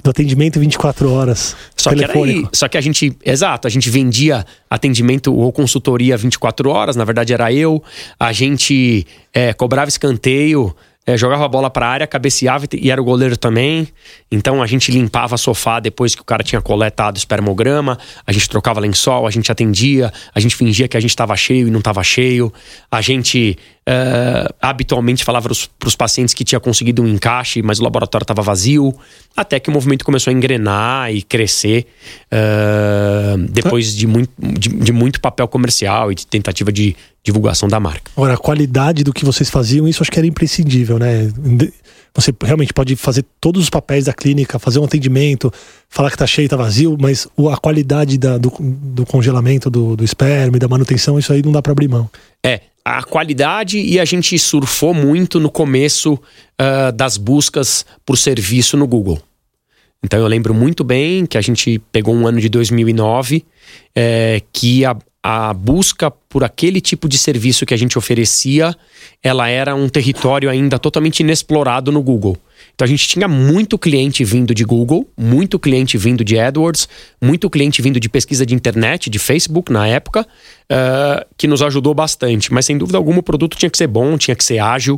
do 0.03 0.09
atendimento 0.09 0.59
24 0.59 1.11
horas. 1.11 1.55
Só 1.75 1.89
telefônico. 1.89 2.39
que, 2.39 2.45
aí, 2.45 2.49
só 2.53 2.67
que 2.67 2.77
a 2.77 2.81
gente, 2.81 3.15
exato, 3.23 3.67
a 3.67 3.71
gente 3.71 3.89
vendia 3.89 4.45
atendimento 4.69 5.33
ou 5.33 5.51
consultoria 5.51 6.17
24 6.17 6.69
horas, 6.69 6.95
na 6.95 7.03
verdade 7.03 7.33
era 7.33 7.51
eu. 7.51 7.83
A 8.19 8.31
gente 8.31 9.05
é, 9.33 9.53
cobrava 9.53 9.89
escanteio 9.89 10.75
é, 11.05 11.15
jogava 11.15 11.45
a 11.45 11.47
bola 11.47 11.69
para 11.69 11.85
a 11.85 11.89
área, 11.89 12.07
cabeceava 12.07 12.65
e 12.73 12.89
era 12.89 12.99
o 12.99 13.05
goleiro 13.05 13.37
também. 13.37 13.87
Então 14.31 14.63
a 14.63 14.65
gente 14.65 14.91
limpava 14.91 15.37
sofá 15.37 15.79
depois 15.79 16.15
que 16.15 16.21
o 16.21 16.25
cara 16.25 16.43
tinha 16.43 16.59
coletado 16.59 17.17
espermograma, 17.17 17.97
a 18.25 18.31
gente 18.31 18.49
trocava 18.49 18.79
lençol, 18.79 19.27
a 19.27 19.29
gente 19.29 19.51
atendia, 19.51 20.11
a 20.33 20.39
gente 20.39 20.55
fingia 20.55 20.87
que 20.87 20.97
a 20.97 20.99
gente 20.99 21.11
estava 21.11 21.35
cheio 21.35 21.67
e 21.67 21.71
não 21.71 21.79
estava 21.79 22.03
cheio. 22.03 22.51
A 22.89 23.01
gente 23.01 23.55
uh, 23.87 24.53
habitualmente 24.61 25.23
falava 25.23 25.49
para 25.79 25.87
os 25.87 25.95
pacientes 25.95 26.33
que 26.33 26.43
tinha 26.43 26.59
conseguido 26.59 27.03
um 27.03 27.07
encaixe, 27.07 27.61
mas 27.61 27.79
o 27.79 27.83
laboratório 27.83 28.23
estava 28.23 28.41
vazio. 28.41 28.93
Até 29.35 29.59
que 29.59 29.69
o 29.69 29.73
movimento 29.73 30.03
começou 30.03 30.31
a 30.31 30.33
engrenar 30.33 31.13
e 31.13 31.21
crescer 31.21 31.87
uh, 32.31 33.37
depois 33.49 33.95
de 33.95 34.07
muito, 34.07 34.31
de, 34.37 34.69
de 34.69 34.91
muito 34.91 35.21
papel 35.21 35.47
comercial 35.47 36.11
e 36.11 36.15
de 36.15 36.25
tentativa 36.25 36.71
de 36.71 36.95
divulgação 37.23 37.67
da 37.67 37.79
marca. 37.79 38.11
Agora, 38.15 38.35
a 38.35 38.37
qualidade 38.37 39.03
do 39.03 39.11
que 39.11 39.25
vocês 39.25 39.49
faziam, 39.49 39.87
isso 39.87 40.03
acho 40.03 40.11
que 40.11 40.19
era 40.19 40.27
imprescindível, 40.27 40.99
né? 40.99 41.31
Você 42.13 42.33
realmente 42.41 42.71
pode 42.71 42.95
fazer 42.95 43.25
todos 43.41 43.61
os 43.61 43.69
papéis 43.69 44.05
da 44.05 44.13
clínica, 44.13 44.57
fazer 44.57 44.79
um 44.79 44.85
atendimento, 44.85 45.51
falar 45.89 46.09
que 46.09 46.17
tá 46.17 46.25
cheio, 46.25 46.47
tá 46.47 46.55
vazio, 46.55 46.95
mas 46.97 47.27
a 47.51 47.57
qualidade 47.57 48.17
da, 48.17 48.37
do, 48.37 48.53
do, 48.57 49.05
congelamento 49.05 49.69
do, 49.69 49.97
do 49.97 50.03
esperma 50.03 50.55
e 50.55 50.59
da 50.59 50.67
manutenção, 50.67 51.19
isso 51.19 51.33
aí 51.33 51.41
não 51.43 51.51
dá 51.51 51.61
para 51.61 51.73
abrir 51.73 51.89
mão. 51.89 52.09
É, 52.41 52.61
a 52.85 53.01
qualidade 53.01 53.79
e 53.79 53.99
a 53.99 54.05
gente 54.05 54.37
surfou 54.37 54.93
muito 54.93 55.39
no 55.39 55.49
começo 55.49 56.13
uh, 56.13 56.91
das 56.93 57.17
buscas 57.17 57.83
por 58.05 58.15
serviço 58.15 58.77
no 58.77 58.85
Google. 58.85 59.19
Então 60.03 60.19
eu 60.19 60.27
lembro 60.27 60.53
muito 60.53 60.83
bem 60.83 61.25
que 61.25 61.35
a 61.35 61.41
gente 61.41 61.81
pegou 61.91 62.13
um 62.13 62.27
ano 62.27 62.39
de 62.39 62.47
2009 62.47 63.43
é, 63.95 64.39
que 64.53 64.85
a, 64.85 64.95
a 65.23 65.51
busca 65.51 66.11
por 66.11 66.43
aquele 66.43 66.79
tipo 66.79 67.09
de 67.09 67.17
serviço 67.17 67.65
que 67.65 67.73
a 67.73 67.77
gente 67.77 67.97
oferecia, 67.97 68.75
ela 69.23 69.49
era 69.49 69.73
um 69.73 69.89
território 69.89 70.47
ainda 70.47 70.77
totalmente 70.77 71.21
inexplorado 71.21 71.91
no 71.91 72.03
Google. 72.03 72.37
Então 72.73 72.85
a 72.85 72.87
gente 72.87 73.07
tinha 73.07 73.27
muito 73.27 73.77
cliente 73.77 74.23
vindo 74.23 74.53
de 74.53 74.63
Google, 74.63 75.09
muito 75.17 75.57
cliente 75.57 75.97
vindo 75.97 76.23
de 76.23 76.37
AdWords, 76.37 76.87
muito 77.21 77.49
cliente 77.49 77.81
vindo 77.81 77.99
de 77.99 78.09
pesquisa 78.09 78.45
de 78.45 78.53
internet, 78.53 79.09
de 79.09 79.17
Facebook 79.17 79.71
na 79.71 79.87
época, 79.87 80.21
uh, 80.21 81.25
que 81.37 81.47
nos 81.47 81.61
ajudou 81.61 81.93
bastante. 81.93 82.51
Mas 82.53 82.65
sem 82.65 82.77
dúvida 82.77 82.97
alguma 82.97 83.19
o 83.19 83.23
produto 83.23 83.57
tinha 83.57 83.69
que 83.69 83.77
ser 83.77 83.87
bom, 83.87 84.17
tinha 84.17 84.35
que 84.35 84.43
ser 84.43 84.59
ágil. 84.59 84.95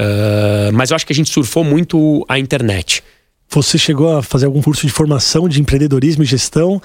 Uh, 0.00 0.72
mas 0.72 0.90
eu 0.90 0.96
acho 0.96 1.06
que 1.06 1.12
a 1.12 1.16
gente 1.16 1.30
surfou 1.30 1.62
muito 1.62 2.24
a 2.28 2.38
internet. 2.38 3.02
Você 3.50 3.76
chegou 3.76 4.16
a 4.16 4.22
fazer 4.22 4.46
algum 4.46 4.62
curso 4.62 4.86
de 4.86 4.92
formação 4.92 5.48
de 5.48 5.60
empreendedorismo 5.60 6.22
e 6.22 6.26
gestão? 6.26 6.80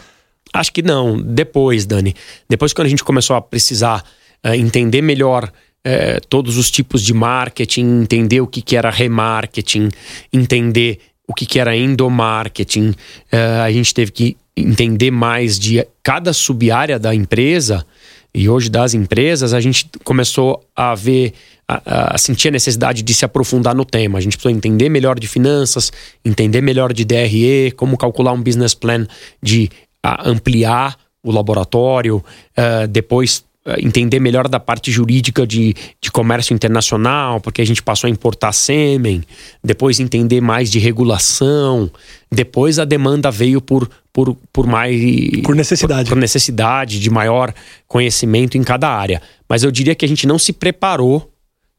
Acho 0.53 0.74
que 0.74 0.81
não. 0.81 1.22
Depois, 1.22 1.86
Dani. 1.86 2.13
Depois, 2.50 2.74
quando 2.74 2.88
a 2.88 2.89
gente 2.89 3.03
começou 3.03 3.36
a 3.36 3.41
precisar 3.41 4.03
uh, 4.45 4.53
entender 4.53 5.01
melhor 5.01 5.50
uh, 5.86 6.25
todos 6.27 6.58
os 6.58 6.72
tipos 6.72 7.04
de 7.04 7.13
marketing, 7.13 8.01
entender 8.01 8.42
o 8.42 8.48
que, 8.48 8.62
que 8.62 8.75
era 8.75 8.89
remarketing, 8.89 9.89
entender 10.34 11.00
o 11.27 11.34
que, 11.34 11.46
que 11.46 11.60
era 11.60 11.75
endomarketing, 11.75 12.89
uh, 12.89 13.63
a 13.63 13.72
gente 13.72 13.94
teve 13.94 14.12
que 14.12 14.38
entender 14.56 15.12
mais 15.12 15.60
de 15.60 15.86
cada 16.01 16.34
sub-área 16.34 16.98
da 16.98 17.13
empresa. 17.13 17.86
E 18.34 18.50
hoje, 18.50 18.70
das 18.70 18.94
empresas, 18.94 19.54
a 19.54 19.62
gente 19.62 19.89
começou 20.04 20.62
a 20.75 20.94
ver 20.94 21.34
a, 21.68 22.15
a, 22.15 22.18
sentir 22.18 22.50
a 22.50 22.51
necessidade 22.51 23.01
de 23.01 23.13
se 23.13 23.24
aprofundar 23.24 23.74
no 23.74 23.86
tema. 23.86 24.18
A 24.18 24.22
gente 24.22 24.38
precisou 24.38 24.56
entender 24.56 24.89
melhor 24.89 25.18
de 25.18 25.27
finanças, 25.27 25.92
entender 26.24 26.62
melhor 26.62 26.92
de 26.92 27.06
DRE, 27.06 27.72
como 27.77 27.98
calcular 27.98 28.34
um 28.34 28.42
business 28.42 28.74
plan 28.74 29.08
de 29.42 29.70
ampliar 30.04 30.98
o 31.24 31.32
laboratório, 31.32 32.18
uh, 32.18 32.88
depois 32.88 33.44
entender 33.79 34.19
melhor 34.19 34.48
da 34.48 34.60
parte 34.60 34.91
jurídica 34.91 35.45
de, 35.45 35.75
de 36.00 36.12
comércio 36.12 36.53
internacional, 36.53 37.41
porque 37.41 37.62
a 37.62 37.65
gente 37.65 37.81
passou 37.81 38.07
a 38.07 38.12
importar 38.12 38.51
sêmen, 38.51 39.24
depois 39.63 40.00
entender 40.00 40.39
mais 40.39 40.69
de 40.69 40.77
regulação, 40.77 41.89
depois 42.31 42.77
a 42.77 42.86
demanda 42.86 43.31
veio 43.31 43.60
por, 43.60 43.89
por, 44.13 44.38
por 44.53 44.67
mais. 44.67 45.01
Por 45.43 45.55
necessidade. 45.55 46.03
Por, 46.03 46.15
por 46.15 46.19
necessidade 46.19 47.00
de 47.00 47.10
maior 47.10 47.53
conhecimento 47.88 48.57
em 48.57 48.63
cada 48.63 48.88
área. 48.89 49.22
Mas 49.50 49.63
eu 49.63 49.72
diria 49.72 49.95
que 49.95 50.05
a 50.05 50.07
gente 50.07 50.27
não 50.27 50.38
se 50.38 50.53
preparou 50.53 51.31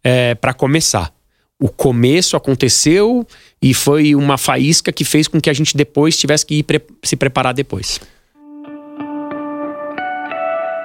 é, 0.03 0.35
para 0.35 0.53
começar. 0.53 1.15
O 1.59 1.69
começo 1.69 2.37
aconteceu 2.37 3.27
e 3.63 3.73
foi 3.73 4.15
uma 4.15 4.37
faísca 4.37 4.93
que 4.93 5.05
fez 5.05 5.27
com 5.27 5.41
que 5.41 5.49
a 5.49 5.55
gente 5.55 5.77
depois 5.77 6.17
tivesse 6.17 6.45
que 6.45 6.57
ir 6.57 6.63
pre 6.65 6.83
se 7.03 7.17
preparar 7.17 7.55
depois. 7.55 8.01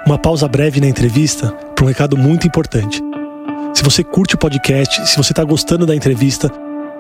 Uma 0.05 0.17
pausa 0.17 0.48
breve 0.48 0.81
na 0.81 0.88
entrevista 0.88 1.51
para 1.75 1.86
um 1.86 1.88
recado 1.88 2.17
muito 2.17 2.48
importante. 2.48 3.01
Se 3.74 3.84
você 3.84 4.03
curte 4.03 4.36
o 4.36 4.38
podcast, 4.38 5.08
se 5.08 5.15
você 5.15 5.31
está 5.31 5.43
gostando 5.43 5.86
da 5.86 5.96
entrevista, 5.96 6.51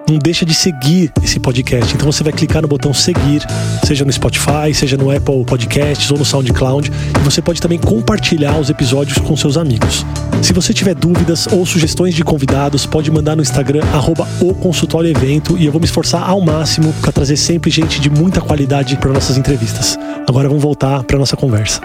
não 0.09 0.19
deixa 0.19 0.45
de 0.45 0.53
seguir 0.53 1.11
esse 1.21 1.39
podcast. 1.39 1.93
Então 1.93 2.11
você 2.11 2.23
vai 2.23 2.31
clicar 2.31 2.61
no 2.61 2.67
botão 2.67 2.93
seguir, 2.93 3.41
seja 3.85 4.05
no 4.05 4.11
Spotify, 4.11 4.73
seja 4.73 4.97
no 4.97 5.09
Apple 5.09 5.43
Podcasts 5.45 6.11
ou 6.11 6.17
no 6.17 6.23
SoundCloud, 6.23 6.91
e 7.19 7.23
você 7.23 7.41
pode 7.41 7.59
também 7.59 7.79
compartilhar 7.79 8.59
os 8.59 8.69
episódios 8.69 9.17
com 9.17 9.35
seus 9.35 9.57
amigos. 9.57 10.05
Se 10.43 10.53
você 10.53 10.73
tiver 10.73 10.95
dúvidas 10.95 11.47
ou 11.47 11.65
sugestões 11.65 12.13
de 12.13 12.23
convidados, 12.23 12.85
pode 12.85 13.09
mandar 13.09 13.35
no 13.35 13.41
Instagram 13.41 13.83
arroba 13.93 14.27
o 14.39 14.53
consultório 14.53 15.09
evento 15.09 15.57
e 15.57 15.65
eu 15.65 15.71
vou 15.71 15.81
me 15.81 15.85
esforçar 15.85 16.27
ao 16.27 16.39
máximo 16.39 16.93
para 17.01 17.11
trazer 17.11 17.37
sempre 17.37 17.71
gente 17.71 17.99
de 17.99 18.09
muita 18.09 18.41
qualidade 18.41 18.95
para 18.97 19.11
nossas 19.11 19.37
entrevistas. 19.37 19.97
Agora 20.27 20.47
vamos 20.47 20.63
voltar 20.63 21.03
para 21.03 21.17
nossa 21.17 21.35
conversa 21.35 21.81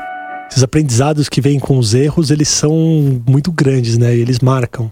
esses 0.49 0.63
aprendizados 0.63 1.29
que 1.29 1.41
vêm 1.41 1.59
com 1.59 1.79
os 1.79 1.95
erros, 1.95 2.31
eles 2.31 2.49
são 2.49 2.73
muito 3.27 3.51
grandes, 3.53 3.99
né? 3.99 4.17
E 4.17 4.21
eles 4.21 4.41
marcam. 4.41 4.91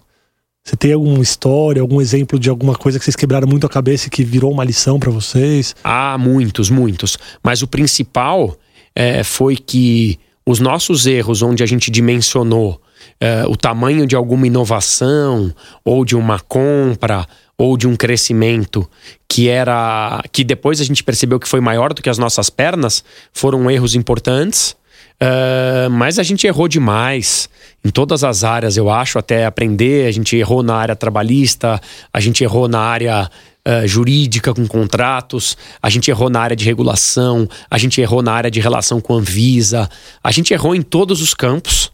Você 0.64 0.76
tem 0.76 0.92
alguma 0.94 1.23
história, 1.23 1.82
algum 1.82 2.00
exemplo 2.00 2.38
de 2.38 2.49
alguma 2.49 2.75
coisa 2.75 2.99
que 2.99 3.04
vocês 3.04 3.16
quebraram 3.16 3.46
muito 3.46 3.66
a 3.66 3.70
cabeça 3.70 4.06
e 4.06 4.11
que 4.11 4.25
virou 4.25 4.50
uma 4.50 4.64
lição 4.64 4.99
para 4.99 5.11
vocês? 5.11 5.76
Ah, 5.84 6.16
muitos, 6.18 6.70
muitos. 6.70 7.18
Mas 7.42 7.61
o 7.61 7.66
principal 7.66 8.56
é, 8.94 9.23
foi 9.23 9.56
que 9.56 10.18
os 10.46 10.61
nossos 10.61 11.06
erros, 11.06 11.42
onde 11.42 11.62
a 11.62 11.66
gente 11.66 11.90
dimensionou 11.90 12.80
é, 13.20 13.44
o 13.46 13.56
tamanho 13.56 14.06
de 14.06 14.16
alguma 14.16 14.46
inovação, 14.46 15.54
ou 15.84 16.02
de 16.02 16.16
uma 16.16 16.40
compra, 16.40 17.26
ou 17.58 17.76
de 17.76 17.87
um 17.87 17.94
crescimento 17.94 18.88
que 19.28 19.49
era. 19.49 20.23
que 20.32 20.44
depois 20.44 20.80
a 20.80 20.84
gente 20.84 21.04
percebeu 21.04 21.38
que 21.38 21.49
foi 21.49 21.61
maior 21.61 21.92
do 21.92 22.02
que 22.02 22.11
as 22.11 22.18
nossas 22.18 22.49
pernas, 22.49 23.04
foram 23.32 23.70
erros 23.70 23.94
importantes. 23.94 24.76
Uh, 25.23 25.88
mas 25.90 26.18
a 26.18 26.23
gente 26.23 26.47
errou 26.47 26.66
demais 26.66 27.49
em 27.85 27.90
todas 27.90 28.25
as 28.25 28.42
áreas, 28.42 28.76
eu 28.76 28.90
acho, 28.90 29.18
até 29.18 29.47
aprender. 29.47 30.06
A 30.06 30.11
gente 30.11 30.37
errou 30.37 30.62
na 30.62 30.75
área 30.75 30.97
trabalhista, 30.97 31.80
a 32.12 32.21
gente 32.21 32.42
errou 32.42 32.68
na 32.68 32.80
área 32.80 33.30
uh, 33.66 33.87
jurídica 33.87 34.52
com 34.52 34.66
contratos, 34.66 35.56
a 35.80 35.88
gente 35.88 36.11
errou 36.11 36.28
na 36.28 36.40
área 36.40 36.56
de 36.56 36.64
regulação, 36.64 37.49
a 37.71 37.78
gente 37.78 38.00
errou 38.00 38.23
na 38.23 38.33
área 38.33 38.50
de 38.50 38.61
relação 38.61 39.00
com 39.00 39.14
a 39.14 39.18
Anvisa, 39.18 39.88
a 40.23 40.33
gente 40.33 40.52
errou 40.52 40.75
em 40.75 40.83
todos 40.83 41.23
os 41.23 41.33
campos. 41.33 41.92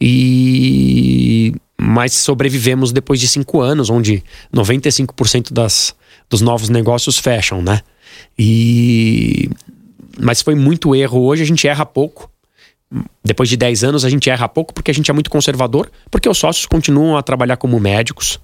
E 0.00 1.54
mas 1.80 2.12
sobrevivemos 2.12 2.90
depois 2.90 3.20
de 3.20 3.28
cinco 3.28 3.60
anos, 3.60 3.88
onde 3.88 4.24
95% 4.52 5.52
das, 5.52 5.94
dos 6.28 6.40
novos 6.40 6.68
negócios 6.68 7.18
fecham, 7.18 7.62
né? 7.62 7.80
E 8.36 9.48
mas 10.20 10.42
foi 10.42 10.56
muito 10.56 10.94
erro. 10.96 11.20
Hoje 11.20 11.44
a 11.44 11.46
gente 11.46 11.68
erra 11.68 11.86
pouco 11.86 12.28
depois 13.22 13.48
de 13.48 13.56
10 13.56 13.84
anos 13.84 14.04
a 14.04 14.10
gente 14.10 14.30
erra 14.30 14.48
pouco 14.48 14.72
porque 14.72 14.90
a 14.90 14.94
gente 14.94 15.10
é 15.10 15.14
muito 15.14 15.30
conservador, 15.30 15.90
porque 16.10 16.28
os 16.28 16.38
sócios 16.38 16.66
continuam 16.66 17.16
a 17.16 17.22
trabalhar 17.22 17.56
como 17.56 17.78
médicos. 17.78 18.40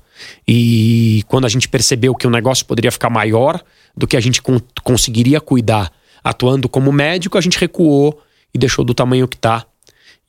E 0.47 1.23
quando 1.27 1.45
a 1.47 1.49
gente 1.49 1.69
percebeu 1.69 2.15
que 2.15 2.27
o 2.27 2.31
negócio 2.31 2.65
poderia 2.67 2.93
ficar 2.93 3.11
maior 3.11 3.61
do 3.97 4.07
que 4.07 4.17
a 4.17 4.21
gente 4.21 4.43
con 4.43 4.61
conseguiria 4.83 5.41
cuidar 5.41 5.91
atuando 6.23 6.69
como 6.69 6.93
médico, 6.93 7.37
a 7.37 7.41
gente 7.41 7.59
recuou 7.59 8.21
e 8.53 8.59
deixou 8.59 8.85
do 8.85 8.95
tamanho 8.95 9.27
que 9.27 9.37
está. 9.37 9.65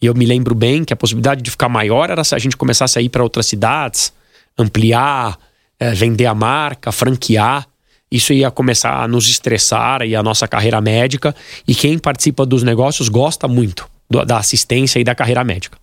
E 0.02 0.06
eu 0.06 0.14
me 0.14 0.26
lembro 0.26 0.56
bem 0.56 0.84
que 0.84 0.94
a 0.94 0.96
possibilidade 0.96 1.42
de 1.42 1.52
ficar 1.52 1.70
maior 1.70 2.10
era 2.10 2.24
se 2.24 2.36
a 2.36 2.40
gente 2.40 2.58
começasse 2.58 2.98
a 2.98 3.02
ir 3.02 3.10
para 3.10 3.24
outras 3.24 3.46
cidades, 3.46 4.14
ampliar, 4.58 5.38
é, 5.80 5.94
vender 5.94 6.26
a 6.26 6.34
marca, 6.36 6.92
franquear. 6.92 7.68
Isso 8.12 8.34
ia 8.34 8.52
começar 8.52 9.04
a 9.04 9.08
nos 9.08 9.30
estressar 9.30 10.02
e 10.02 10.16
a 10.16 10.24
nossa 10.24 10.48
carreira 10.48 10.82
médica. 10.82 11.36
E 11.68 11.74
quem 11.74 11.98
participa 11.98 12.46
dos 12.46 12.64
negócios 12.64 13.10
gosta 13.10 13.48
muito 13.48 13.95
do, 14.16 14.26
da 14.26 14.38
assistência 14.38 15.00
e 15.00 15.04
da 15.04 15.14
carreira 15.14 15.44
médica. 15.44 15.78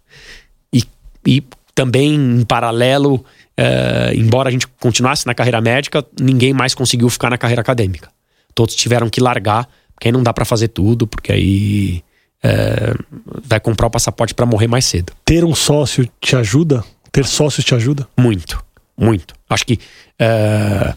E, 0.72 0.84
e 1.26 1.42
também, 1.74 2.14
em 2.14 2.44
paralelo, 2.44 3.16
uh, 3.16 4.14
embora 4.14 4.48
a 4.48 4.52
gente 4.52 4.66
continuasse 4.66 5.26
na 5.26 5.34
carreira 5.34 5.60
médica, 5.60 6.04
ninguém 6.18 6.52
mais 6.52 6.74
conseguiu 6.74 7.08
ficar 7.08 7.30
na 7.30 7.38
carreira 7.38 7.60
acadêmica. 7.60 8.10
Todos 8.54 8.74
tiveram 8.74 9.08
que 9.08 9.20
largar, 9.20 9.68
porque 9.94 10.08
aí 10.08 10.12
não 10.12 10.22
dá 10.22 10.32
para 10.32 10.44
fazer 10.44 10.68
tudo, 10.68 11.06
porque 11.06 11.32
aí 11.32 12.02
uh, 12.44 13.04
vai 13.44 13.60
comprar 13.60 13.86
o 13.86 13.90
passaporte 13.90 14.34
para 14.34 14.46
morrer 14.46 14.66
mais 14.66 14.84
cedo. 14.84 15.12
Ter 15.24 15.44
um 15.44 15.54
sócio 15.54 16.08
te 16.20 16.36
ajuda? 16.36 16.84
Ter 17.10 17.26
sócios 17.26 17.64
te 17.64 17.74
ajuda? 17.74 18.08
Muito, 18.16 18.62
muito. 18.96 19.34
Acho 19.48 19.66
que 19.66 19.74
uh, 19.74 20.96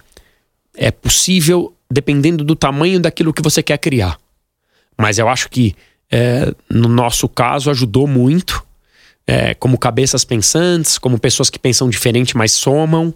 é 0.76 0.92
possível 0.92 1.74
dependendo 1.90 2.44
do 2.44 2.56
tamanho 2.56 3.00
daquilo 3.00 3.34
que 3.34 3.42
você 3.42 3.62
quer 3.62 3.78
criar. 3.78 4.18
Mas 4.98 5.20
eu 5.20 5.28
acho 5.28 5.50
que 5.50 5.76
é, 6.12 6.54
no 6.70 6.88
nosso 6.88 7.28
caso, 7.28 7.70
ajudou 7.70 8.08
muito, 8.08 8.64
é, 9.28 9.54
como 9.56 9.78
cabeças 9.78 10.24
pensantes, 10.24 10.98
como 10.98 11.20
pessoas 11.20 11.50
que 11.50 11.58
pensam 11.58 11.90
diferente, 11.90 12.38
mas 12.38 12.52
somam, 12.52 13.14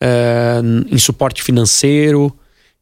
é, 0.00 0.60
em 0.90 0.98
suporte 0.98 1.42
financeiro, 1.42 2.34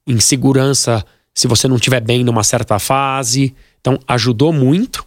em 0.07 0.21
segurança, 0.21 1.05
se 1.35 1.47
você 1.47 1.67
não 1.69 1.77
estiver 1.77 2.01
bem 2.01 2.25
numa 2.25 2.45
certa 2.45 2.79
fase. 2.79 3.55
Então, 3.81 3.99
ajudou 4.07 4.53
muito, 4.53 5.05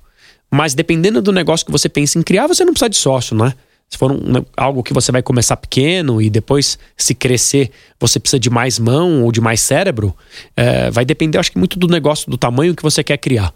mas 0.52 0.74
dependendo 0.74 1.22
do 1.22 1.32
negócio 1.32 1.66
que 1.66 1.72
você 1.72 1.88
pensa 1.88 2.18
em 2.20 2.24
criar, 2.24 2.48
você 2.48 2.66
não 2.66 2.74
precisa 2.74 2.90
de 2.90 2.98
sócio, 2.98 3.36
não 3.36 3.46
é? 3.46 3.54
Se 3.90 3.98
for 3.98 4.12
um, 4.12 4.44
algo 4.58 4.82
que 4.82 4.94
você 4.94 5.12
vai 5.12 5.22
começar 5.22 5.56
pequeno 5.56 6.20
e 6.20 6.30
depois 6.30 6.80
se 6.98 7.14
crescer, 7.14 7.70
você 8.00 8.20
precisa 8.20 8.40
de 8.40 8.50
mais 8.50 8.80
mão 8.80 9.24
ou 9.24 9.32
de 9.32 9.40
mais 9.40 9.62
cérebro, 9.62 10.16
é, 10.56 10.90
vai 10.90 11.06
depender, 11.06 11.38
acho 11.38 11.52
que, 11.52 11.60
muito 11.60 11.78
do 11.78 11.88
negócio, 11.88 12.30
do 12.30 12.38
tamanho 12.38 12.76
que 12.76 12.82
você 12.82 13.04
quer 13.04 13.18
criar 13.18 13.54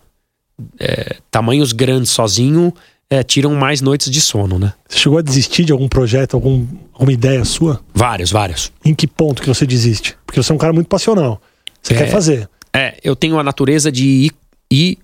é, 0.79 1.17
tamanhos 1.29 1.71
grandes 1.71 2.11
sozinho 2.11 2.73
é, 3.09 3.23
tiram 3.23 3.53
mais 3.55 3.81
noites 3.81 4.11
de 4.11 4.19
sono, 4.19 4.59
né? 4.59 4.73
Você 4.87 4.97
chegou 4.97 5.17
a 5.17 5.21
desistir 5.21 5.63
de 5.63 5.71
algum 5.71 5.87
projeto, 5.87 6.35
algum, 6.35 6.65
alguma 6.93 7.11
ideia 7.11 7.43
sua? 7.45 7.79
Vários, 7.93 8.31
vários. 8.31 8.71
Em 8.83 8.93
que 8.93 9.07
ponto 9.07 9.41
que 9.41 9.47
você 9.47 9.65
desiste? 9.65 10.17
Porque 10.25 10.41
você 10.41 10.51
é 10.51 10.55
um 10.55 10.57
cara 10.57 10.73
muito 10.73 10.87
passional. 10.87 11.41
Você 11.81 11.93
é, 11.93 11.97
quer 11.97 12.09
fazer. 12.09 12.49
É, 12.73 12.97
eu 13.03 13.15
tenho 13.15 13.39
a 13.39 13.43
natureza 13.43 13.91
de 13.91 14.05
ir, 14.05 14.31
ir 14.71 14.97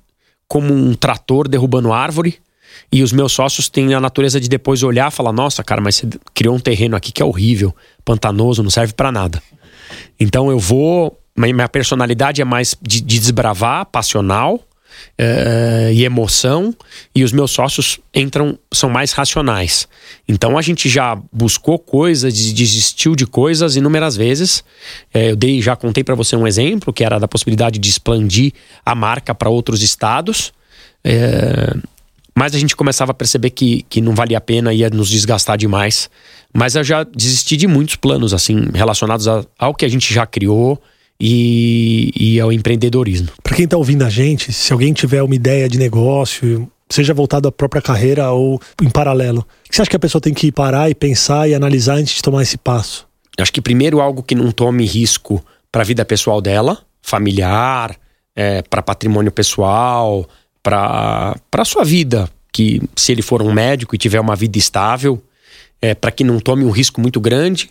como 0.47 0.73
um 0.73 0.93
trator 0.93 1.47
derrubando 1.47 1.93
árvore. 1.93 2.39
E 2.91 3.03
os 3.03 3.11
meus 3.11 3.31
sócios 3.31 3.69
têm 3.69 3.93
a 3.93 3.99
natureza 3.99 4.39
de 4.39 4.49
depois 4.49 4.83
olhar 4.83 5.11
e 5.11 5.15
falar: 5.15 5.31
Nossa, 5.31 5.63
cara, 5.63 5.79
mas 5.79 5.95
você 5.95 6.07
criou 6.33 6.55
um 6.55 6.59
terreno 6.59 6.95
aqui 6.95 7.11
que 7.11 7.21
é 7.21 7.25
horrível, 7.25 7.73
pantanoso, 8.03 8.63
não 8.63 8.69
serve 8.69 8.93
para 8.93 9.11
nada. 9.11 9.41
Então 10.19 10.49
eu 10.49 10.59
vou. 10.59 11.19
Minha 11.35 11.67
personalidade 11.67 12.41
é 12.41 12.45
mais 12.45 12.75
de, 12.79 13.01
de 13.01 13.19
desbravar, 13.19 13.85
passional 13.87 14.59
uh, 15.19 15.91
e 15.91 16.03
emoção, 16.03 16.75
e 17.15 17.23
os 17.23 17.31
meus 17.31 17.51
sócios 17.51 17.99
entram, 18.13 18.57
são 18.71 18.89
mais 18.89 19.11
racionais. 19.11 19.87
Então 20.27 20.57
a 20.57 20.61
gente 20.61 20.89
já 20.89 21.17
buscou 21.31 21.77
coisas, 21.77 22.33
desistiu 22.33 23.15
de 23.15 23.25
coisas 23.25 23.75
inúmeras 23.75 24.15
vezes. 24.15 24.63
É, 25.13 25.31
eu 25.31 25.35
dei, 25.35 25.61
já 25.61 25.75
contei 25.75 26.03
para 26.03 26.15
você 26.15 26.35
um 26.35 26.47
exemplo 26.47 26.93
que 26.93 27.03
era 27.03 27.19
da 27.19 27.27
possibilidade 27.27 27.79
de 27.79 27.89
expandir 27.89 28.53
a 28.85 28.95
marca 28.95 29.33
para 29.35 29.49
outros 29.49 29.81
estados. 29.81 30.53
É, 31.03 31.75
mas 32.35 32.55
a 32.55 32.59
gente 32.59 32.75
começava 32.75 33.11
a 33.11 33.13
perceber 33.13 33.51
que, 33.51 33.83
que 33.83 34.01
não 34.01 34.15
valia 34.15 34.37
a 34.37 34.41
pena, 34.41 34.73
ia 34.73 34.89
nos 34.89 35.09
desgastar 35.09 35.57
demais. 35.57 36.09
Mas 36.51 36.75
eu 36.75 36.83
já 36.83 37.03
desisti 37.03 37.55
de 37.55 37.67
muitos 37.67 37.95
planos, 37.95 38.33
assim, 38.33 38.69
relacionados 38.73 39.27
a, 39.27 39.45
ao 39.57 39.73
que 39.73 39.85
a 39.85 39.87
gente 39.87 40.13
já 40.13 40.25
criou 40.25 40.81
e, 41.25 42.11
e 42.19 42.39
ao 42.41 42.51
empreendedorismo. 42.51 43.29
Para 43.41 43.55
quem 43.55 43.63
está 43.63 43.77
ouvindo 43.77 44.03
a 44.03 44.09
gente, 44.09 44.51
se 44.51 44.73
alguém 44.73 44.91
tiver 44.91 45.23
uma 45.23 45.33
ideia 45.33 45.69
de 45.69 45.79
negócio, 45.79 46.69
seja 46.89 47.13
voltado 47.13 47.47
à 47.47 47.51
própria 47.51 47.81
carreira 47.81 48.29
ou 48.31 48.59
em 48.81 48.89
paralelo, 48.89 49.39
o 49.39 49.69
que 49.69 49.73
você 49.73 49.81
acha 49.81 49.89
que 49.89 49.95
a 49.95 49.99
pessoa 49.99 50.21
tem 50.21 50.33
que 50.33 50.51
parar 50.51 50.89
e 50.89 50.95
pensar 50.95 51.47
e 51.47 51.55
analisar 51.55 51.95
antes 51.95 52.15
de 52.15 52.21
tomar 52.21 52.43
esse 52.43 52.57
passo? 52.57 53.07
Acho 53.39 53.53
que 53.53 53.61
primeiro 53.61 54.01
algo 54.01 54.21
que 54.21 54.35
não 54.35 54.51
tome 54.51 54.85
risco 54.85 55.41
para 55.71 55.81
a 55.81 55.85
vida 55.85 56.03
pessoal 56.03 56.41
dela, 56.41 56.79
familiar, 57.01 57.95
é, 58.35 58.61
para 58.63 58.81
patrimônio 58.81 59.31
pessoal, 59.31 60.27
para 60.61 61.37
a 61.53 61.65
sua 61.65 61.85
vida, 61.85 62.29
que 62.51 62.81
se 62.97 63.13
ele 63.13 63.21
for 63.21 63.41
um 63.41 63.53
médico 63.53 63.95
e 63.95 63.97
tiver 63.97 64.19
uma 64.19 64.35
vida 64.35 64.57
estável, 64.57 65.23
é, 65.81 65.95
para 65.95 66.11
que 66.11 66.25
não 66.25 66.37
tome 66.41 66.65
um 66.65 66.69
risco 66.69 66.99
muito 66.99 67.21
grande. 67.21 67.69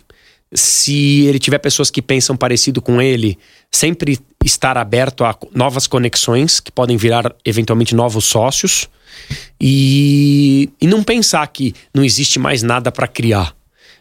Se 0.53 1.25
ele 1.25 1.39
tiver 1.39 1.57
pessoas 1.57 1.89
que 1.89 2.01
pensam 2.01 2.35
parecido 2.37 2.81
com 2.81 3.01
ele, 3.01 3.37
sempre 3.71 4.19
estar 4.43 4.77
aberto 4.77 5.23
a 5.23 5.35
novas 5.53 5.87
conexões 5.87 6.59
que 6.59 6.71
podem 6.71 6.97
virar 6.97 7.33
eventualmente 7.43 7.95
novos 7.95 8.25
sócios 8.25 8.87
e, 9.59 10.69
e 10.79 10.87
não 10.87 11.03
pensar 11.03 11.45
que 11.47 11.73
não 11.93 12.03
existe 12.03 12.37
mais 12.37 12.61
nada 12.61 12.91
para 12.91 13.07
criar. 13.07 13.55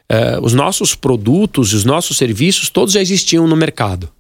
É, 0.09 0.38
os 0.40 0.52
nossos 0.52 0.94
produtos, 0.94 1.73
os 1.73 1.85
nossos 1.85 2.18
serviços, 2.18 2.68
todos 2.68 2.94
já 2.94 3.00
existiam 3.00 3.47
no 3.47 3.56
mercado, 3.56 4.11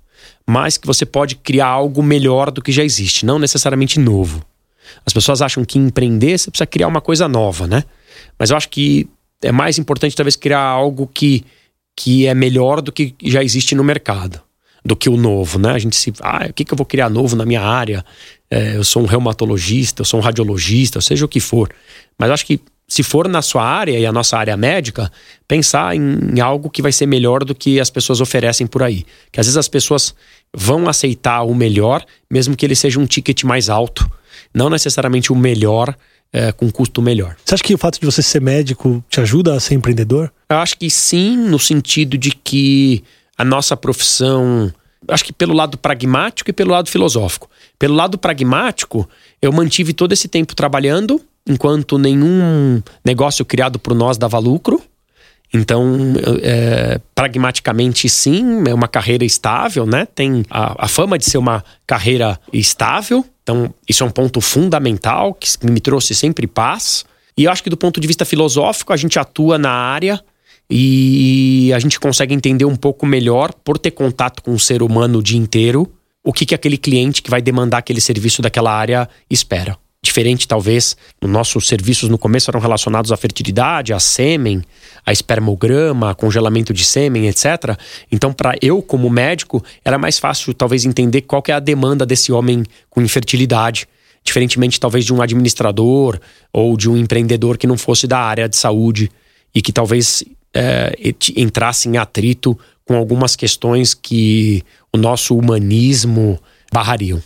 mas 0.46 0.78
que 0.78 0.86
você 0.86 1.04
pode 1.04 1.34
criar 1.36 1.66
algo 1.66 2.02
melhor 2.02 2.50
do 2.50 2.62
que 2.62 2.72
já 2.72 2.82
existe, 2.82 3.26
não 3.26 3.38
necessariamente 3.38 3.98
novo. 3.98 4.42
As 5.04 5.12
pessoas 5.12 5.42
acham 5.42 5.64
que 5.64 5.78
empreender 5.78 6.38
você 6.38 6.50
precisa 6.50 6.66
criar 6.66 6.88
uma 6.88 7.00
coisa 7.00 7.28
nova, 7.28 7.66
né? 7.66 7.84
Mas 8.38 8.50
eu 8.50 8.56
acho 8.56 8.68
que 8.68 9.08
é 9.42 9.52
mais 9.52 9.78
importante 9.78 10.14
talvez 10.14 10.36
criar 10.36 10.62
algo 10.62 11.06
que, 11.12 11.44
que 11.96 12.26
é 12.26 12.34
melhor 12.34 12.80
do 12.80 12.92
que 12.92 13.14
já 13.22 13.42
existe 13.42 13.74
no 13.74 13.84
mercado, 13.84 14.40
do 14.84 14.96
que 14.96 15.08
o 15.08 15.16
novo, 15.16 15.58
né? 15.58 15.72
A 15.72 15.78
gente 15.78 15.96
se, 15.96 16.12
ah, 16.20 16.46
o 16.48 16.52
que, 16.52 16.64
que 16.64 16.72
eu 16.72 16.76
vou 16.76 16.86
criar 16.86 17.08
novo 17.08 17.36
na 17.36 17.44
minha 17.44 17.62
área? 17.62 18.04
É, 18.50 18.76
eu 18.76 18.84
sou 18.84 19.02
um 19.02 19.06
reumatologista, 19.06 20.02
eu 20.02 20.04
sou 20.04 20.20
um 20.20 20.22
radiologista, 20.22 21.00
seja 21.00 21.24
o 21.24 21.28
que 21.28 21.40
for. 21.40 21.68
Mas 22.18 22.30
acho 22.30 22.46
que 22.46 22.60
se 22.88 23.02
for 23.02 23.28
na 23.28 23.40
sua 23.40 23.64
área 23.64 23.98
e 23.98 24.04
a 24.04 24.12
nossa 24.12 24.36
área 24.36 24.56
médica, 24.56 25.10
pensar 25.46 25.96
em, 25.96 26.36
em 26.36 26.40
algo 26.40 26.68
que 26.68 26.82
vai 26.82 26.92
ser 26.92 27.06
melhor 27.06 27.44
do 27.44 27.54
que 27.54 27.80
as 27.80 27.88
pessoas 27.88 28.20
oferecem 28.20 28.66
por 28.66 28.82
aí. 28.82 29.04
Que 29.30 29.40
às 29.40 29.46
vezes 29.46 29.56
as 29.56 29.68
pessoas 29.68 30.14
vão 30.54 30.88
aceitar 30.88 31.42
o 31.42 31.54
melhor, 31.54 32.04
mesmo 32.30 32.56
que 32.56 32.66
ele 32.66 32.74
seja 32.74 33.00
um 33.00 33.06
ticket 33.06 33.44
mais 33.44 33.70
alto 33.70 34.10
não 34.54 34.68
necessariamente 34.68 35.32
o 35.32 35.36
melhor 35.36 35.94
é, 36.32 36.50
com 36.50 36.70
custo 36.70 37.02
melhor. 37.02 37.36
Você 37.44 37.54
acha 37.54 37.62
que 37.62 37.74
o 37.74 37.78
fato 37.78 38.00
de 38.00 38.06
você 38.06 38.22
ser 38.22 38.40
médico 38.40 39.04
te 39.08 39.20
ajuda 39.20 39.54
a 39.54 39.60
ser 39.60 39.74
empreendedor? 39.74 40.32
Eu 40.48 40.56
acho 40.56 40.78
que 40.78 40.88
sim, 40.88 41.36
no 41.36 41.58
sentido 41.58 42.16
de 42.16 42.30
que 42.30 43.04
a 43.36 43.44
nossa 43.44 43.76
profissão. 43.76 44.72
Acho 45.08 45.24
que 45.24 45.32
pelo 45.32 45.52
lado 45.52 45.76
pragmático 45.76 46.48
e 46.48 46.52
pelo 46.52 46.70
lado 46.70 46.88
filosófico. 46.88 47.50
Pelo 47.78 47.94
lado 47.94 48.16
pragmático, 48.16 49.08
eu 49.40 49.52
mantive 49.52 49.92
todo 49.92 50.12
esse 50.12 50.28
tempo 50.28 50.54
trabalhando, 50.54 51.20
enquanto 51.44 51.98
nenhum 51.98 52.80
negócio 53.04 53.44
criado 53.44 53.80
por 53.80 53.94
nós 53.94 54.16
dava 54.16 54.38
lucro. 54.38 54.80
Então, 55.54 56.14
é, 56.42 56.98
pragmaticamente, 57.14 58.08
sim, 58.08 58.64
é 58.66 58.72
uma 58.72 58.88
carreira 58.88 59.24
estável, 59.24 59.84
né? 59.84 60.06
Tem 60.06 60.44
a, 60.50 60.84
a 60.86 60.88
fama 60.88 61.18
de 61.18 61.26
ser 61.26 61.36
uma 61.36 61.62
carreira 61.86 62.40
estável. 62.52 63.24
Então, 63.42 63.72
isso 63.86 64.02
é 64.02 64.06
um 64.06 64.10
ponto 64.10 64.40
fundamental 64.40 65.34
que 65.34 65.48
me 65.62 65.80
trouxe 65.80 66.14
sempre 66.14 66.46
paz. 66.46 67.04
E 67.36 67.44
eu 67.44 67.50
acho 67.50 67.62
que 67.62 67.68
do 67.68 67.76
ponto 67.76 68.00
de 68.00 68.06
vista 68.06 68.24
filosófico, 68.24 68.92
a 68.92 68.96
gente 68.96 69.18
atua 69.18 69.58
na 69.58 69.70
área 69.70 70.22
e 70.70 71.70
a 71.74 71.78
gente 71.78 72.00
consegue 72.00 72.32
entender 72.32 72.64
um 72.64 72.76
pouco 72.76 73.04
melhor, 73.04 73.52
por 73.52 73.76
ter 73.78 73.90
contato 73.90 74.42
com 74.42 74.52
o 74.52 74.58
ser 74.58 74.82
humano 74.82 75.18
o 75.18 75.22
dia 75.22 75.38
inteiro, 75.38 75.92
o 76.24 76.32
que, 76.32 76.46
que 76.46 76.54
aquele 76.54 76.78
cliente 76.78 77.20
que 77.20 77.30
vai 77.30 77.42
demandar 77.42 77.78
aquele 77.78 78.00
serviço 78.00 78.40
daquela 78.40 78.72
área 78.72 79.08
espera 79.28 79.76
diferente 80.02 80.48
talvez. 80.48 80.96
Os 81.20 81.30
nossos 81.30 81.68
serviços 81.68 82.08
no 82.08 82.18
começo 82.18 82.50
eram 82.50 82.60
relacionados 82.60 83.12
à 83.12 83.16
fertilidade, 83.16 83.92
a 83.92 84.00
sêmen, 84.00 84.62
a 85.06 85.12
espermograma, 85.12 86.14
congelamento 86.14 86.74
de 86.74 86.84
sêmen, 86.84 87.28
etc. 87.28 87.78
Então, 88.10 88.32
para 88.32 88.56
eu 88.60 88.82
como 88.82 89.08
médico, 89.08 89.62
era 89.84 89.96
mais 89.96 90.18
fácil 90.18 90.52
talvez 90.52 90.84
entender 90.84 91.22
qual 91.22 91.42
é 91.46 91.52
a 91.52 91.60
demanda 91.60 92.04
desse 92.04 92.32
homem 92.32 92.64
com 92.90 93.00
infertilidade, 93.00 93.86
diferentemente 94.24 94.80
talvez 94.80 95.04
de 95.04 95.14
um 95.14 95.22
administrador 95.22 96.18
ou 96.52 96.76
de 96.76 96.90
um 96.90 96.96
empreendedor 96.96 97.56
que 97.56 97.66
não 97.66 97.78
fosse 97.78 98.06
da 98.06 98.18
área 98.18 98.48
de 98.48 98.56
saúde 98.56 99.10
e 99.54 99.62
que 99.62 99.72
talvez 99.72 100.24
é, 100.52 100.92
entrasse 101.36 101.88
em 101.88 101.96
atrito 101.96 102.58
com 102.84 102.96
algumas 102.96 103.36
questões 103.36 103.94
que 103.94 104.62
o 104.92 104.98
nosso 104.98 105.36
humanismo 105.36 106.38
barrariam. 106.72 107.22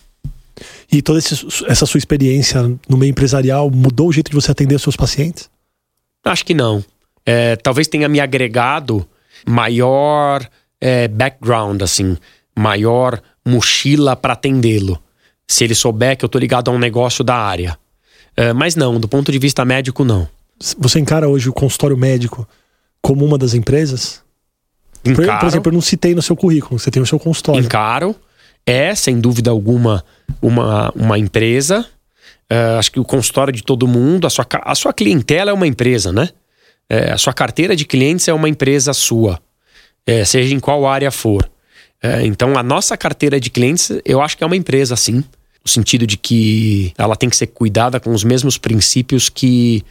E 0.91 1.03
toda 1.03 1.19
essa 1.19 1.87
sua 1.87 1.99
experiência 1.99 2.63
no 2.89 2.97
meio 2.97 3.11
empresarial 3.11 3.71
mudou 3.71 4.09
o 4.09 4.13
jeito 4.13 4.31
de 4.31 4.35
você 4.35 4.51
atender 4.51 4.75
os 4.75 4.83
seus 4.83 4.97
pacientes? 4.97 5.51
Acho 6.25 6.45
que 6.45 6.55
não. 6.55 6.85
É, 7.25 7.57
talvez 7.57 7.87
tenha 7.89 8.09
me 8.09 8.21
agregado 8.21 9.07
maior 9.47 10.49
é, 10.81 11.09
background, 11.09 11.83
assim, 11.83 12.17
maior 12.57 13.21
mochila 13.45 14.17
para 14.17 14.33
atendê-lo. 14.33 15.01
Se 15.49 15.65
ele 15.65 15.75
souber 15.75 16.17
que 16.17 16.25
eu 16.25 16.29
tô 16.29 16.39
ligado 16.39 16.71
a 16.71 16.75
um 16.75 16.79
negócio 16.79 17.23
da 17.23 17.37
área. 17.37 17.79
É, 18.37 18.53
mas 18.53 18.75
não, 18.75 18.99
do 18.99 19.09
ponto 19.09 19.31
de 19.31 19.39
vista 19.39 19.65
médico, 19.65 20.05
não. 20.05 20.29
Você 20.79 20.99
encara 20.99 21.29
hoje 21.29 21.49
o 21.49 21.53
consultório 21.53 21.97
médico 21.97 22.49
como 23.01 23.25
uma 23.25 23.39
das 23.39 23.55
empresas? 23.55 24.23
Encaro. 25.05 25.29
Por, 25.29 25.39
por 25.39 25.47
exemplo, 25.47 25.71
eu 25.71 25.75
não 25.75 25.81
citei 25.81 26.15
no 26.15 26.23
seu 26.23 26.35
currículo, 26.35 26.79
você 26.79 26.91
tem 26.91 27.03
o 27.03 27.07
seu 27.07 27.19
consultório. 27.19 27.63
Encaro 27.63 28.17
é, 28.67 28.95
sem 28.95 29.21
dúvida 29.21 29.51
alguma, 29.51 30.05
uma, 30.43 30.93
uma 30.95 31.19
empresa. 31.19 31.87
Uh, 32.51 32.79
acho 32.79 32.93
que 32.93 33.01
o 33.01 33.05
consultório 33.05 33.53
de 33.53 33.63
todo 33.63 33.89
mundo, 33.89 34.27
a 34.27 34.31
sua, 34.31 34.47
a 34.63 34.75
sua 34.75 34.93
clientela 34.93 35.51
é 35.51 35.55
uma 35.55 35.67
empresa, 35.67 36.13
né? 36.13 36.29
É, 36.89 37.13
a 37.13 37.19
sua 37.19 37.33
carteira 37.33 37.75
de 37.75 37.85
clientes 37.85 38.29
é 38.29 38.33
uma 38.33 38.49
empresa 38.49 38.93
sua, 38.93 39.41
é, 40.07 40.25
seja 40.25 40.55
em 40.55 40.61
qual 40.61 40.87
área 40.87 41.11
for. 41.11 41.49
É, 42.01 42.25
então, 42.25 42.57
a 42.57 42.63
nossa 42.63 42.97
carteira 42.97 43.41
de 43.41 43.51
clientes, 43.51 43.91
eu 44.05 44.21
acho 44.21 44.37
que 44.37 44.45
é 44.45 44.47
uma 44.47 44.57
empresa, 44.57 44.95
sim. 44.95 45.25
No 45.65 45.71
sentido 45.71 46.07
de 46.07 46.17
que 46.17 46.93
ela 46.97 47.17
tem 47.17 47.29
que 47.29 47.37
ser 47.37 47.49
cuidada 47.49 47.99
com 47.99 48.13
os 48.13 48.23
mesmos 48.23 48.57
princípios 48.57 49.29
que 49.29 49.85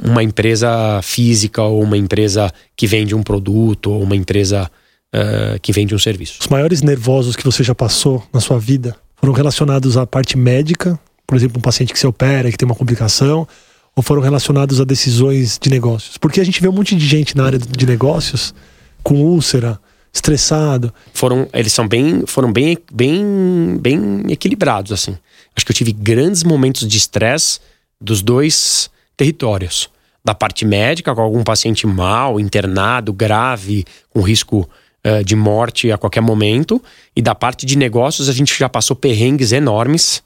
uma 0.00 0.22
empresa 0.22 1.00
física 1.02 1.62
ou 1.62 1.82
uma 1.82 1.96
empresa 1.96 2.52
que 2.76 2.86
vende 2.86 3.14
um 3.14 3.22
produto 3.22 3.90
ou 3.90 4.02
uma 4.02 4.14
empresa 4.14 4.70
uh, 5.14 5.58
que 5.60 5.72
vende 5.72 5.94
um 5.94 5.98
serviço. 5.98 6.38
Os 6.40 6.48
maiores 6.48 6.82
nervosos 6.82 7.36
que 7.36 7.44
você 7.44 7.62
já 7.62 7.74
passou 7.74 8.22
na 8.32 8.40
sua 8.40 8.58
vida 8.58 8.96
foram 9.16 9.32
relacionados 9.32 9.96
à 9.96 10.06
parte 10.06 10.36
médica, 10.36 10.98
por 11.26 11.36
exemplo, 11.36 11.58
um 11.58 11.62
paciente 11.62 11.92
que 11.92 11.98
se 11.98 12.06
opera, 12.06 12.50
que 12.50 12.56
tem 12.56 12.66
uma 12.66 12.74
complicação, 12.74 13.46
ou 13.94 14.02
foram 14.02 14.22
relacionados 14.22 14.80
a 14.80 14.84
decisões 14.84 15.58
de 15.60 15.68
negócios? 15.68 16.16
Porque 16.16 16.40
a 16.40 16.44
gente 16.44 16.60
vê 16.60 16.68
um 16.68 16.72
monte 16.72 16.96
de 16.96 17.06
gente 17.06 17.36
na 17.36 17.44
área 17.44 17.58
de 17.58 17.86
negócios 17.86 18.54
com 19.02 19.14
úlcera, 19.14 19.78
estressado. 20.12 20.92
Foram, 21.12 21.48
eles 21.52 21.72
são 21.72 21.86
bem, 21.86 22.24
foram 22.26 22.52
bem, 22.52 22.78
bem, 22.92 23.78
bem 23.80 24.22
equilibrados 24.28 24.92
assim. 24.92 25.16
Acho 25.54 25.66
que 25.66 25.72
eu 25.72 25.76
tive 25.76 25.92
grandes 25.92 26.42
momentos 26.42 26.86
de 26.86 26.96
estresse 26.96 27.60
dos 28.00 28.22
dois 28.22 28.90
territórios. 29.16 29.90
Da 30.22 30.34
parte 30.34 30.64
médica, 30.64 31.14
com 31.14 31.20
algum 31.22 31.42
paciente 31.42 31.86
mal, 31.86 32.38
internado, 32.38 33.12
grave, 33.12 33.84
com 34.10 34.20
risco 34.20 34.68
uh, 35.06 35.24
de 35.24 35.36
morte 35.36 35.90
a 35.90 35.98
qualquer 35.98 36.20
momento. 36.20 36.82
E 37.14 37.22
da 37.22 37.34
parte 37.34 37.66
de 37.66 37.76
negócios, 37.76 38.28
a 38.28 38.32
gente 38.32 38.56
já 38.58 38.68
passou 38.68 38.96
perrengues 38.96 39.52
enormes. 39.52 40.22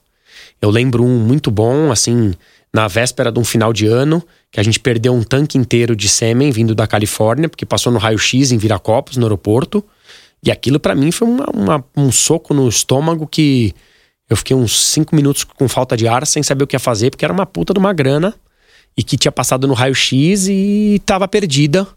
Eu 0.61 0.69
lembro 0.69 1.03
um 1.03 1.19
muito 1.19 1.51
bom, 1.51 1.91
assim, 1.91 2.33
na 2.73 2.87
véspera 2.87 3.31
de 3.31 3.39
um 3.39 3.45
final 3.45 3.71
de 3.71 3.87
ano, 3.87 4.23
que 4.51 4.59
a 4.59 4.63
gente 4.63 4.79
perdeu 4.79 5.13
um 5.13 5.23
tanque 5.23 5.57
inteiro 5.57 5.95
de 5.95 6.09
sêmen 6.09 6.51
vindo 6.51 6.75
da 6.75 6.87
Califórnia, 6.87 7.47
porque 7.47 7.65
passou 7.65 7.91
no 7.91 7.99
raio-x 7.99 8.51
em 8.51 8.57
Viracopos, 8.57 9.17
no 9.17 9.25
aeroporto. 9.25 9.83
E 10.43 10.51
aquilo 10.51 10.79
para 10.79 10.93
mim 10.93 11.11
foi 11.11 11.27
uma, 11.27 11.45
uma, 11.53 11.85
um 11.95 12.11
soco 12.11 12.53
no 12.53 12.67
estômago 12.67 13.27
que 13.27 13.73
eu 14.29 14.35
fiquei 14.35 14.55
uns 14.55 14.91
cinco 14.91 15.15
minutos 15.15 15.43
com 15.43 15.67
falta 15.67 15.95
de 15.95 16.07
ar, 16.07 16.25
sem 16.25 16.41
saber 16.41 16.63
o 16.63 16.67
que 16.67 16.75
ia 16.75 16.79
fazer, 16.79 17.11
porque 17.11 17.23
era 17.25 17.33
uma 17.33 17.45
puta 17.45 17.73
de 17.73 17.79
uma 17.79 17.93
grana 17.93 18.33
e 18.97 19.03
que 19.03 19.17
tinha 19.17 19.31
passado 19.31 19.67
no 19.67 19.73
raio-x 19.73 20.47
e 20.47 21.01
tava 21.05 21.27
perdida 21.27 21.87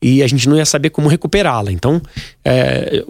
e 0.00 0.22
a 0.22 0.26
gente 0.26 0.48
não 0.48 0.56
ia 0.56 0.66
saber 0.66 0.90
como 0.90 1.08
recuperá-la. 1.08 1.72
Então, 1.72 2.00
é, 2.44 3.04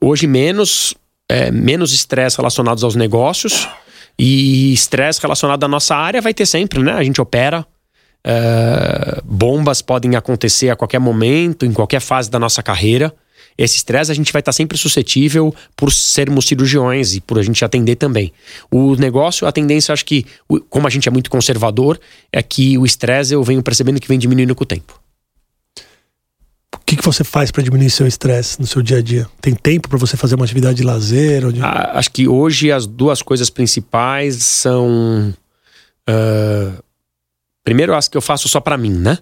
hoje 0.00 0.26
menos 0.26 0.94
é, 1.28 1.50
menos 1.50 1.92
estresse 1.92 2.36
relacionados 2.36 2.84
aos 2.84 2.94
negócios, 2.94 3.68
E 4.18 4.72
estresse 4.72 5.20
relacionado 5.20 5.62
à 5.64 5.68
nossa 5.68 5.94
área 5.94 6.22
vai 6.22 6.32
ter 6.32 6.46
sempre, 6.46 6.82
né? 6.82 6.92
A 6.92 7.04
gente 7.04 7.20
opera, 7.20 7.66
uh, 8.26 9.22
bombas 9.24 9.82
podem 9.82 10.16
acontecer 10.16 10.70
a 10.70 10.76
qualquer 10.76 10.98
momento, 10.98 11.66
em 11.66 11.72
qualquer 11.72 12.00
fase 12.00 12.30
da 12.30 12.38
nossa 12.38 12.62
carreira. 12.62 13.14
Esse 13.58 13.76
estresse 13.76 14.10
a 14.10 14.14
gente 14.14 14.32
vai 14.32 14.40
estar 14.40 14.52
sempre 14.52 14.76
suscetível 14.78 15.54
por 15.76 15.92
sermos 15.92 16.46
cirurgiões 16.46 17.14
e 17.14 17.20
por 17.20 17.38
a 17.38 17.42
gente 17.42 17.62
atender 17.64 17.96
também. 17.96 18.32
O 18.70 18.96
negócio, 18.96 19.46
a 19.46 19.52
tendência, 19.52 19.92
acho 19.92 20.04
que, 20.04 20.26
como 20.68 20.86
a 20.86 20.90
gente 20.90 21.08
é 21.08 21.12
muito 21.12 21.30
conservador, 21.30 21.98
é 22.32 22.42
que 22.42 22.76
o 22.76 22.84
estresse 22.84 23.34
eu 23.34 23.42
venho 23.42 23.62
percebendo 23.62 24.00
que 24.00 24.08
vem 24.08 24.18
diminuindo 24.18 24.54
com 24.54 24.64
o 24.64 24.66
tempo. 24.66 24.98
O 26.86 26.88
que, 26.88 26.94
que 26.94 27.04
você 27.04 27.24
faz 27.24 27.50
para 27.50 27.64
diminuir 27.64 27.90
seu 27.90 28.06
estresse 28.06 28.60
no 28.60 28.66
seu 28.66 28.80
dia 28.80 28.98
a 28.98 29.02
dia? 29.02 29.28
Tem 29.40 29.52
tempo 29.52 29.88
para 29.88 29.98
você 29.98 30.16
fazer 30.16 30.36
uma 30.36 30.44
atividade 30.44 30.76
de 30.76 30.84
lazer? 30.84 31.50
De... 31.50 31.60
Ah, 31.60 31.90
acho 31.94 32.12
que 32.12 32.28
hoje 32.28 32.70
as 32.70 32.86
duas 32.86 33.22
coisas 33.22 33.50
principais 33.50 34.36
são. 34.36 35.34
Uh, 36.08 36.80
primeiro, 37.64 37.92
as 37.92 38.06
que 38.06 38.16
eu 38.16 38.20
faço 38.22 38.48
só 38.48 38.60
para 38.60 38.78
mim, 38.78 38.92
né? 38.92 39.18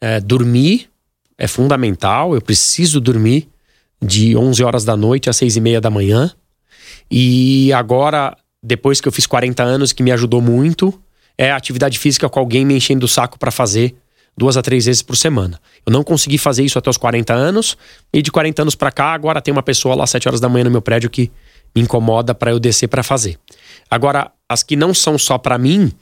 É, 0.00 0.20
dormir 0.20 0.88
é 1.36 1.46
fundamental, 1.46 2.34
eu 2.34 2.40
preciso 2.40 2.98
dormir 2.98 3.46
de 4.00 4.34
11 4.34 4.64
horas 4.64 4.82
da 4.82 4.96
noite 4.96 5.28
às 5.28 5.36
6 5.36 5.56
e 5.56 5.60
meia 5.60 5.82
da 5.82 5.90
manhã. 5.90 6.32
E 7.10 7.74
agora, 7.74 8.34
depois 8.62 9.02
que 9.02 9.08
eu 9.08 9.12
fiz 9.12 9.26
40 9.26 9.62
anos, 9.62 9.92
que 9.92 10.02
me 10.02 10.12
ajudou 10.12 10.40
muito, 10.40 10.98
é 11.36 11.52
atividade 11.52 11.98
física 11.98 12.26
com 12.26 12.40
alguém 12.40 12.64
me 12.64 12.74
enchendo 12.74 13.04
o 13.04 13.08
saco 13.08 13.38
para 13.38 13.50
fazer 13.50 13.94
duas 14.36 14.56
a 14.56 14.62
três 14.62 14.84
vezes 14.84 15.02
por 15.02 15.16
semana. 15.16 15.60
Eu 15.84 15.92
não 15.92 16.04
consegui 16.04 16.38
fazer 16.38 16.64
isso 16.64 16.78
até 16.78 16.90
os 16.90 16.96
40 16.96 17.32
anos, 17.32 17.76
e 18.12 18.20
de 18.20 18.30
40 18.30 18.62
anos 18.62 18.74
para 18.74 18.90
cá, 18.90 19.12
agora 19.12 19.40
tem 19.40 19.52
uma 19.52 19.62
pessoa 19.62 19.94
lá 19.94 20.04
às 20.04 20.10
7 20.10 20.28
horas 20.28 20.40
da 20.40 20.48
manhã 20.48 20.64
no 20.64 20.70
meu 20.70 20.82
prédio 20.82 21.08
que 21.08 21.30
me 21.74 21.82
incomoda 21.82 22.34
para 22.34 22.50
eu 22.50 22.58
descer 22.58 22.88
para 22.88 23.02
fazer. 23.02 23.38
Agora, 23.90 24.30
as 24.48 24.62
que 24.62 24.76
não 24.76 24.94
são 24.94 25.18
só 25.18 25.38
para 25.38 25.58
mim, 25.58 25.92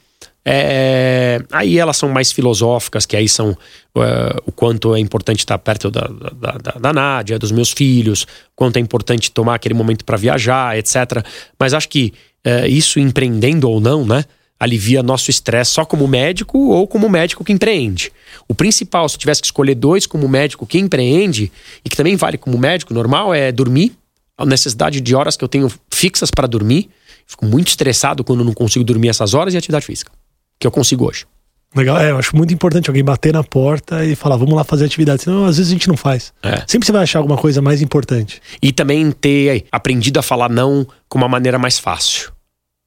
é, 0.47 1.41
aí 1.51 1.79
elas 1.79 1.97
são 1.97 2.07
mais 2.09 2.31
filosóficas, 2.31 3.05
que 3.05 3.17
aí 3.17 3.27
são 3.27 3.51
uh, 3.51 4.41
o 4.45 4.51
quanto 4.51 4.95
é 4.95 4.99
importante 4.99 5.39
estar 5.39 5.57
perto 5.57 5.89
da, 5.89 6.01
da, 6.01 6.51
da, 6.51 6.71
da 6.79 6.93
Nádia, 6.93 7.39
dos 7.39 7.51
meus 7.51 7.71
filhos, 7.71 8.27
quanto 8.55 8.77
é 8.77 8.79
importante 8.79 9.31
tomar 9.31 9.55
aquele 9.55 9.73
momento 9.73 10.05
para 10.05 10.17
viajar, 10.17 10.77
etc. 10.77 11.25
Mas 11.59 11.73
acho 11.73 11.89
que 11.89 12.13
uh, 12.45 12.67
isso 12.67 12.99
empreendendo 12.99 13.67
ou 13.69 13.81
não, 13.81 14.05
né? 14.05 14.23
Alivia 14.59 15.03
nosso 15.03 15.29
estresse 15.29 15.71
só 15.71 15.85
como 15.85 16.07
médico 16.07 16.57
ou 16.57 16.87
como 16.87 17.09
médico 17.09 17.43
que 17.43 17.53
empreende. 17.53 18.11
O 18.47 18.55
principal, 18.55 19.07
se 19.09 19.15
eu 19.15 19.19
tivesse 19.19 19.41
que 19.41 19.47
escolher 19.47 19.75
dois 19.75 20.05
como 20.05 20.27
médico 20.27 20.65
que 20.65 20.79
empreende, 20.79 21.51
e 21.83 21.89
que 21.89 21.95
também 21.95 22.15
vale 22.15 22.37
como 22.37 22.57
médico 22.57 22.93
normal, 22.93 23.33
é 23.33 23.51
dormir. 23.51 23.93
A 24.37 24.45
necessidade 24.45 24.99
de 24.99 25.15
horas 25.15 25.37
que 25.37 25.43
eu 25.43 25.47
tenho 25.47 25.71
fixas 25.89 26.29
para 26.29 26.47
dormir. 26.47 26.89
Fico 27.25 27.45
muito 27.45 27.69
estressado 27.69 28.23
quando 28.23 28.43
não 28.43 28.53
consigo 28.53 28.83
dormir 28.83 29.09
essas 29.09 29.33
horas 29.33 29.53
e 29.53 29.57
atividade 29.57 29.85
física. 29.85 30.11
Que 30.59 30.67
eu 30.67 30.71
consigo 30.71 31.07
hoje. 31.07 31.25
Legal, 31.73 31.97
é, 31.97 32.11
eu 32.11 32.17
acho 32.17 32.35
muito 32.35 32.53
importante 32.53 32.89
alguém 32.89 33.03
bater 33.03 33.33
na 33.33 33.43
porta 33.43 34.05
e 34.05 34.15
falar, 34.15 34.37
vamos 34.37 34.53
lá 34.53 34.63
fazer 34.63 34.85
atividade. 34.85 35.23
Senão, 35.23 35.45
às 35.45 35.57
vezes 35.57 35.71
a 35.71 35.73
gente 35.73 35.87
não 35.87 35.97
faz. 35.97 36.33
É. 36.43 36.63
Sempre 36.67 36.85
você 36.85 36.91
vai 36.91 37.03
achar 37.03 37.19
alguma 37.19 37.37
coisa 37.37 37.61
mais 37.61 37.81
importante. 37.81 38.41
E 38.61 38.71
também 38.71 39.11
ter 39.11 39.65
aprendido 39.71 40.19
a 40.19 40.21
falar 40.21 40.49
não 40.49 40.85
com 41.09 41.17
uma 41.17 41.27
maneira 41.27 41.57
mais 41.57 41.79
fácil 41.79 42.34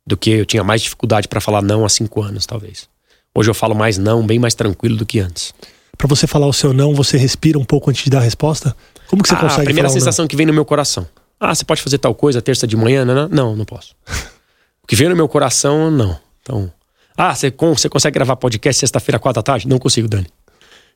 do 0.08 0.16
que 0.16 0.30
eu 0.30 0.46
tinha 0.46 0.64
mais 0.64 0.80
dificuldade 0.80 1.28
para 1.28 1.40
falar 1.40 1.60
não 1.60 1.84
há 1.84 1.88
cinco 1.88 2.22
anos, 2.22 2.46
talvez. 2.46 2.88
Hoje 3.34 3.50
eu 3.50 3.54
falo 3.54 3.74
mais 3.74 3.98
não, 3.98 4.26
bem 4.26 4.38
mais 4.38 4.54
tranquilo 4.54 4.96
do 4.96 5.04
que 5.04 5.20
antes. 5.20 5.54
Para 5.96 6.08
você 6.08 6.26
falar 6.26 6.46
o 6.46 6.52
seu 6.52 6.72
não, 6.72 6.94
você 6.94 7.18
respira 7.18 7.58
um 7.58 7.64
pouco 7.64 7.90
antes 7.90 8.02
de 8.02 8.10
dar 8.10 8.18
a 8.18 8.22
resposta? 8.22 8.74
Como 9.06 9.22
que 9.22 9.28
você 9.28 9.34
ah, 9.34 9.40
consegue 9.40 9.62
A 9.62 9.64
primeira 9.64 9.88
sensação 9.90 10.26
que 10.26 10.34
vem 10.34 10.46
no 10.46 10.52
meu 10.52 10.64
coração. 10.64 11.06
Ah, 11.38 11.54
você 11.54 11.64
pode 11.64 11.82
fazer 11.82 11.98
tal 11.98 12.14
coisa 12.14 12.40
terça 12.40 12.66
de 12.66 12.76
manhã? 12.76 13.04
Não, 13.04 13.14
não, 13.14 13.28
não, 13.28 13.56
não 13.56 13.64
posso. 13.64 13.94
o 14.82 14.86
que 14.86 14.96
vem 14.96 15.08
no 15.08 15.14
meu 15.14 15.28
coração, 15.28 15.90
não. 15.90 16.18
Então, 16.42 16.72
ah, 17.16 17.34
você, 17.34 17.50
você 17.50 17.88
consegue 17.88 18.14
gravar 18.14 18.36
podcast 18.36 18.80
sexta-feira, 18.80 19.18
quatro 19.18 19.40
da 19.40 19.42
tarde? 19.42 19.68
Não 19.68 19.78
consigo, 19.78 20.08
Dani. 20.08 20.26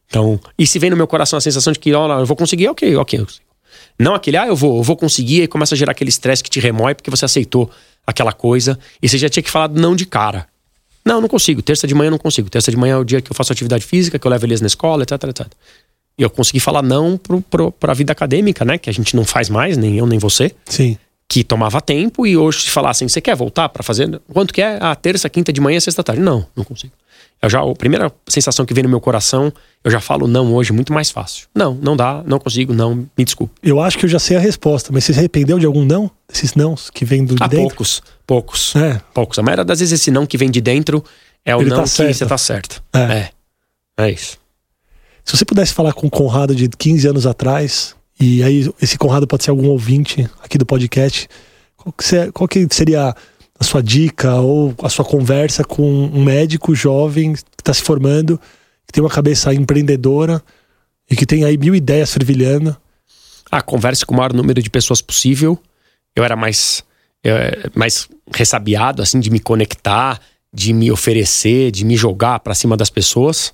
Então, 0.08 0.40
e 0.58 0.66
se 0.66 0.78
vem 0.78 0.90
no 0.90 0.96
meu 0.96 1.06
coração 1.06 1.36
a 1.36 1.40
sensação 1.40 1.72
de 1.72 1.78
que, 1.78 1.92
ó, 1.92 2.20
eu 2.20 2.26
vou 2.26 2.36
conseguir, 2.36 2.68
ok, 2.68 2.96
ok. 2.96 3.26
Não 3.98 4.14
aquele, 4.14 4.36
ah, 4.36 4.46
eu 4.46 4.56
vou, 4.56 4.78
eu 4.78 4.82
vou 4.82 4.96
conseguir, 4.96 5.42
e 5.42 5.48
começa 5.48 5.74
a 5.74 5.78
gerar 5.78 5.92
aquele 5.92 6.10
estresse 6.10 6.42
que 6.42 6.50
te 6.50 6.60
remói 6.60 6.94
porque 6.94 7.10
você 7.10 7.24
aceitou 7.24 7.70
aquela 8.06 8.32
coisa 8.32 8.78
e 9.00 9.08
você 9.08 9.18
já 9.18 9.28
tinha 9.28 9.42
que 9.42 9.50
falar 9.50 9.68
não 9.68 9.94
de 9.94 10.06
cara. 10.06 10.46
Não, 11.04 11.20
não 11.20 11.28
consigo. 11.28 11.62
Terça 11.62 11.86
de 11.86 11.94
manhã 11.94 12.10
não 12.10 12.18
consigo. 12.18 12.48
Terça 12.48 12.70
de 12.70 12.76
manhã 12.76 12.94
é 12.94 12.98
o 12.98 13.04
dia 13.04 13.20
que 13.20 13.30
eu 13.30 13.34
faço 13.34 13.52
atividade 13.52 13.84
física, 13.84 14.18
que 14.18 14.26
eu 14.26 14.30
levo 14.30 14.46
eles 14.46 14.60
na 14.60 14.66
escola, 14.66 15.02
etc, 15.02 15.24
etc. 15.24 15.46
E 16.16 16.22
eu 16.22 16.30
consegui 16.30 16.60
falar 16.60 16.82
não 16.82 17.16
pro, 17.16 17.72
pra 17.72 17.94
vida 17.94 18.12
acadêmica, 18.12 18.64
né? 18.64 18.78
Que 18.78 18.88
a 18.88 18.92
gente 18.92 19.16
não 19.16 19.24
faz 19.24 19.48
mais, 19.48 19.76
nem 19.76 19.98
eu, 19.98 20.06
nem 20.06 20.18
você. 20.18 20.52
Sim. 20.66 20.96
Que 21.32 21.42
tomava 21.42 21.80
tempo 21.80 22.26
e 22.26 22.36
hoje 22.36 22.64
se 22.64 22.70
falassem, 22.70 23.08
você 23.08 23.18
quer 23.18 23.34
voltar 23.34 23.66
para 23.70 23.82
fazer? 23.82 24.20
Quanto 24.30 24.52
que 24.52 24.60
é? 24.60 24.76
Ah, 24.78 24.94
terça, 24.94 25.30
quinta 25.30 25.50
de 25.50 25.62
manhã, 25.62 25.80
sexta 25.80 26.04
tarde. 26.04 26.20
Não, 26.20 26.46
não 26.54 26.62
consigo. 26.62 26.92
Eu 27.40 27.48
já, 27.48 27.62
a 27.62 27.74
primeira 27.74 28.12
sensação 28.28 28.66
que 28.66 28.74
vem 28.74 28.82
no 28.82 28.90
meu 28.90 29.00
coração, 29.00 29.50
eu 29.82 29.90
já 29.90 29.98
falo 29.98 30.28
não 30.28 30.52
hoje 30.52 30.74
muito 30.74 30.92
mais 30.92 31.10
fácil. 31.10 31.46
Não, 31.54 31.72
não 31.72 31.96
dá, 31.96 32.22
não 32.26 32.38
consigo, 32.38 32.74
não, 32.74 33.08
me 33.16 33.24
desculpe. 33.24 33.54
Eu 33.62 33.80
acho 33.80 33.96
que 33.96 34.04
eu 34.04 34.10
já 34.10 34.18
sei 34.18 34.36
a 34.36 34.40
resposta, 34.40 34.90
mas 34.92 35.04
você 35.04 35.14
se 35.14 35.20
arrependeu 35.20 35.58
de 35.58 35.64
algum 35.64 35.86
não? 35.86 36.10
Desses 36.28 36.54
nãos 36.54 36.90
que 36.90 37.02
vem 37.02 37.24
do 37.24 37.34
de 37.34 37.42
ah, 37.42 37.46
dentro? 37.46 37.68
poucos, 37.68 38.02
poucos. 38.26 38.76
É. 38.76 39.00
Poucos. 39.14 39.38
A 39.38 39.42
maioria 39.42 39.64
das 39.64 39.78
vezes 39.78 40.02
esse 40.02 40.10
não 40.10 40.26
que 40.26 40.36
vem 40.36 40.50
de 40.50 40.60
dentro 40.60 41.02
é 41.46 41.56
o 41.56 41.62
Ele 41.62 41.70
não 41.70 41.78
tá 41.78 41.82
que 41.84 41.88
certo. 41.88 42.14
você 42.14 42.26
tá 42.26 42.36
certo. 42.36 42.82
É. 42.92 42.98
é. 42.98 43.30
É 43.96 44.10
isso. 44.10 44.36
Se 45.24 45.34
você 45.34 45.46
pudesse 45.46 45.72
falar 45.72 45.94
com 45.94 46.08
o 46.08 46.10
Conrado 46.10 46.54
de 46.54 46.68
15 46.68 47.08
anos 47.08 47.26
atrás, 47.26 47.96
e 48.24 48.40
aí 48.40 48.72
esse 48.80 48.96
Conrado 48.96 49.26
pode 49.26 49.42
ser 49.42 49.50
algum 49.50 49.66
ouvinte 49.66 50.30
aqui 50.40 50.56
do 50.56 50.64
podcast, 50.64 51.28
qual 51.76 51.92
que, 51.92 52.32
qual 52.32 52.46
que 52.46 52.68
seria 52.70 53.16
a 53.58 53.64
sua 53.64 53.82
dica 53.82 54.36
ou 54.36 54.72
a 54.80 54.88
sua 54.88 55.04
conversa 55.04 55.64
com 55.64 55.82
um 55.82 56.22
médico 56.22 56.72
jovem 56.72 57.32
que 57.32 57.40
está 57.58 57.74
se 57.74 57.82
formando, 57.82 58.40
que 58.86 58.92
tem 58.92 59.02
uma 59.02 59.10
cabeça 59.10 59.52
empreendedora 59.52 60.40
e 61.10 61.16
que 61.16 61.26
tem 61.26 61.44
aí 61.44 61.58
mil 61.58 61.74
ideias 61.74 62.12
fervilhando? 62.12 62.76
Ah, 63.50 63.60
converse 63.60 64.06
com 64.06 64.14
o 64.14 64.16
maior 64.16 64.32
número 64.32 64.62
de 64.62 64.70
pessoas 64.70 65.02
possível. 65.02 65.58
Eu 66.14 66.22
era 66.22 66.36
mais, 66.36 66.84
eu, 67.24 67.34
mais 67.74 68.08
ressabiado, 68.32 69.02
assim, 69.02 69.18
de 69.18 69.30
me 69.30 69.40
conectar, 69.40 70.20
de 70.54 70.72
me 70.72 70.92
oferecer, 70.92 71.72
de 71.72 71.84
me 71.84 71.96
jogar 71.96 72.38
para 72.38 72.54
cima 72.54 72.76
das 72.76 72.88
pessoas. 72.88 73.52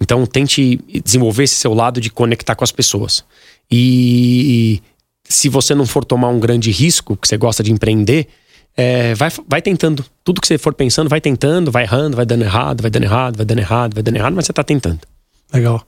Então, 0.00 0.26
tente 0.26 0.80
desenvolver 1.04 1.44
esse 1.44 1.54
seu 1.54 1.72
lado 1.72 2.00
de 2.00 2.10
conectar 2.10 2.56
com 2.56 2.64
as 2.64 2.72
pessoas. 2.72 3.24
E 3.72 4.82
se 5.24 5.48
você 5.48 5.74
não 5.74 5.86
for 5.86 6.04
tomar 6.04 6.28
um 6.28 6.38
grande 6.38 6.70
risco, 6.70 7.16
que 7.16 7.26
você 7.26 7.38
gosta 7.38 7.62
de 7.62 7.72
empreender, 7.72 8.28
é, 8.76 9.14
vai, 9.14 9.30
vai 9.48 9.62
tentando. 9.62 10.04
Tudo 10.22 10.40
que 10.40 10.46
você 10.46 10.58
for 10.58 10.74
pensando, 10.74 11.08
vai 11.08 11.20
tentando, 11.20 11.70
vai 11.70 11.84
errando, 11.84 12.16
vai 12.16 12.26
dando 12.26 12.42
errado, 12.42 12.82
vai 12.82 12.90
dando 12.90 13.04
errado, 13.04 13.36
vai 13.36 13.46
dando 13.46 13.58
errado, 13.58 13.94
vai 13.94 14.02
dando 14.02 14.16
errado, 14.16 14.34
mas 14.34 14.46
você 14.46 14.52
tá 14.52 14.62
tentando. 14.62 15.00
Legal. 15.52 15.82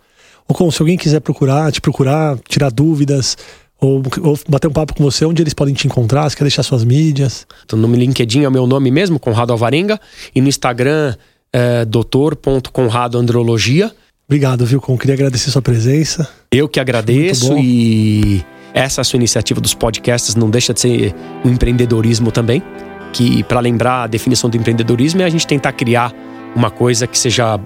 Ou 0.48 0.54
como 0.54 0.72
se 0.72 0.80
alguém 0.80 0.96
quiser 0.96 1.20
procurar, 1.20 1.70
te 1.70 1.80
procurar, 1.80 2.38
tirar 2.48 2.70
dúvidas, 2.70 3.36
ou, 3.80 4.02
ou, 4.22 4.38
bater 4.48 4.68
um 4.68 4.72
papo 4.72 4.94
com 4.94 5.04
você, 5.04 5.26
onde 5.26 5.42
eles 5.42 5.54
podem 5.54 5.74
te 5.74 5.86
encontrar? 5.86 6.28
Você 6.28 6.36
quer 6.36 6.44
deixar 6.44 6.62
suas 6.62 6.84
mídias? 6.84 7.46
Então, 7.64 7.78
no 7.78 7.94
LinkedIn 7.94 8.44
é 8.44 8.48
o 8.48 8.52
meu 8.52 8.66
nome 8.66 8.90
mesmo, 8.90 9.20
Conrado 9.20 9.52
Alvarenga, 9.52 10.00
e 10.34 10.40
no 10.40 10.48
Instagram 10.48 11.14
é 11.52 11.84
doutor.conradoandrologia. 11.84 13.92
Obrigado, 14.34 14.66
viu, 14.66 14.80
Com? 14.80 14.98
Queria 14.98 15.14
agradecer 15.14 15.48
sua 15.52 15.62
presença. 15.62 16.28
Eu 16.50 16.68
que 16.68 16.80
agradeço 16.80 17.56
e 17.56 18.44
essa 18.74 19.04
sua 19.04 19.16
iniciativa 19.16 19.60
dos 19.60 19.74
podcasts 19.74 20.34
não 20.34 20.50
deixa 20.50 20.74
de 20.74 20.80
ser 20.80 21.14
um 21.44 21.50
empreendedorismo 21.50 22.32
também, 22.32 22.60
que 23.12 23.44
para 23.44 23.60
lembrar 23.60 24.02
a 24.02 24.06
definição 24.08 24.50
do 24.50 24.56
empreendedorismo 24.56 25.22
é 25.22 25.24
a 25.24 25.28
gente 25.28 25.46
tentar 25.46 25.70
criar 25.70 26.12
uma 26.52 26.68
coisa 26.68 27.06
que 27.06 27.16
seja 27.16 27.60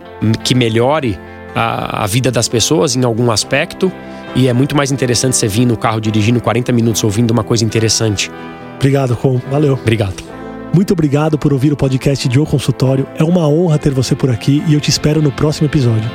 que 0.45 0.55
melhore 0.55 1.19
a, 1.55 2.05
a 2.05 2.07
vida 2.07 2.31
das 2.31 2.49
pessoas 2.49 2.95
em 2.95 3.03
algum 3.03 3.31
aspecto 3.31 3.91
e 4.37 4.47
é 4.47 4.53
muito 4.53 4.77
mais 4.77 4.93
interessante 4.93 5.39
você 5.39 5.49
vir 5.49 5.65
no 5.65 5.75
carro 5.75 6.03
dirigindo 6.03 6.39
40 6.39 6.71
minutos 6.71 7.03
ouvindo 7.03 7.31
uma 7.31 7.45
coisa 7.45 7.65
interessante. 7.65 8.31
Obrigado, 8.77 9.17
Com. 9.17 9.39
Valeu. 9.51 9.73
Obrigado. 9.73 10.23
Muito 10.75 10.93
obrigado 10.93 11.39
por 11.39 11.51
ouvir 11.51 11.73
o 11.73 11.77
podcast 11.79 12.29
de 12.29 12.39
O 12.39 12.45
Consultório. 12.45 13.07
É 13.17 13.25
uma 13.25 13.49
honra 13.49 13.79
ter 13.79 13.95
você 13.95 14.15
por 14.15 14.29
aqui 14.29 14.63
e 14.67 14.75
eu 14.75 14.81
te 14.81 14.91
espero 14.91 15.23
no 15.23 15.33
próximo 15.33 15.67
episódio. 15.67 16.11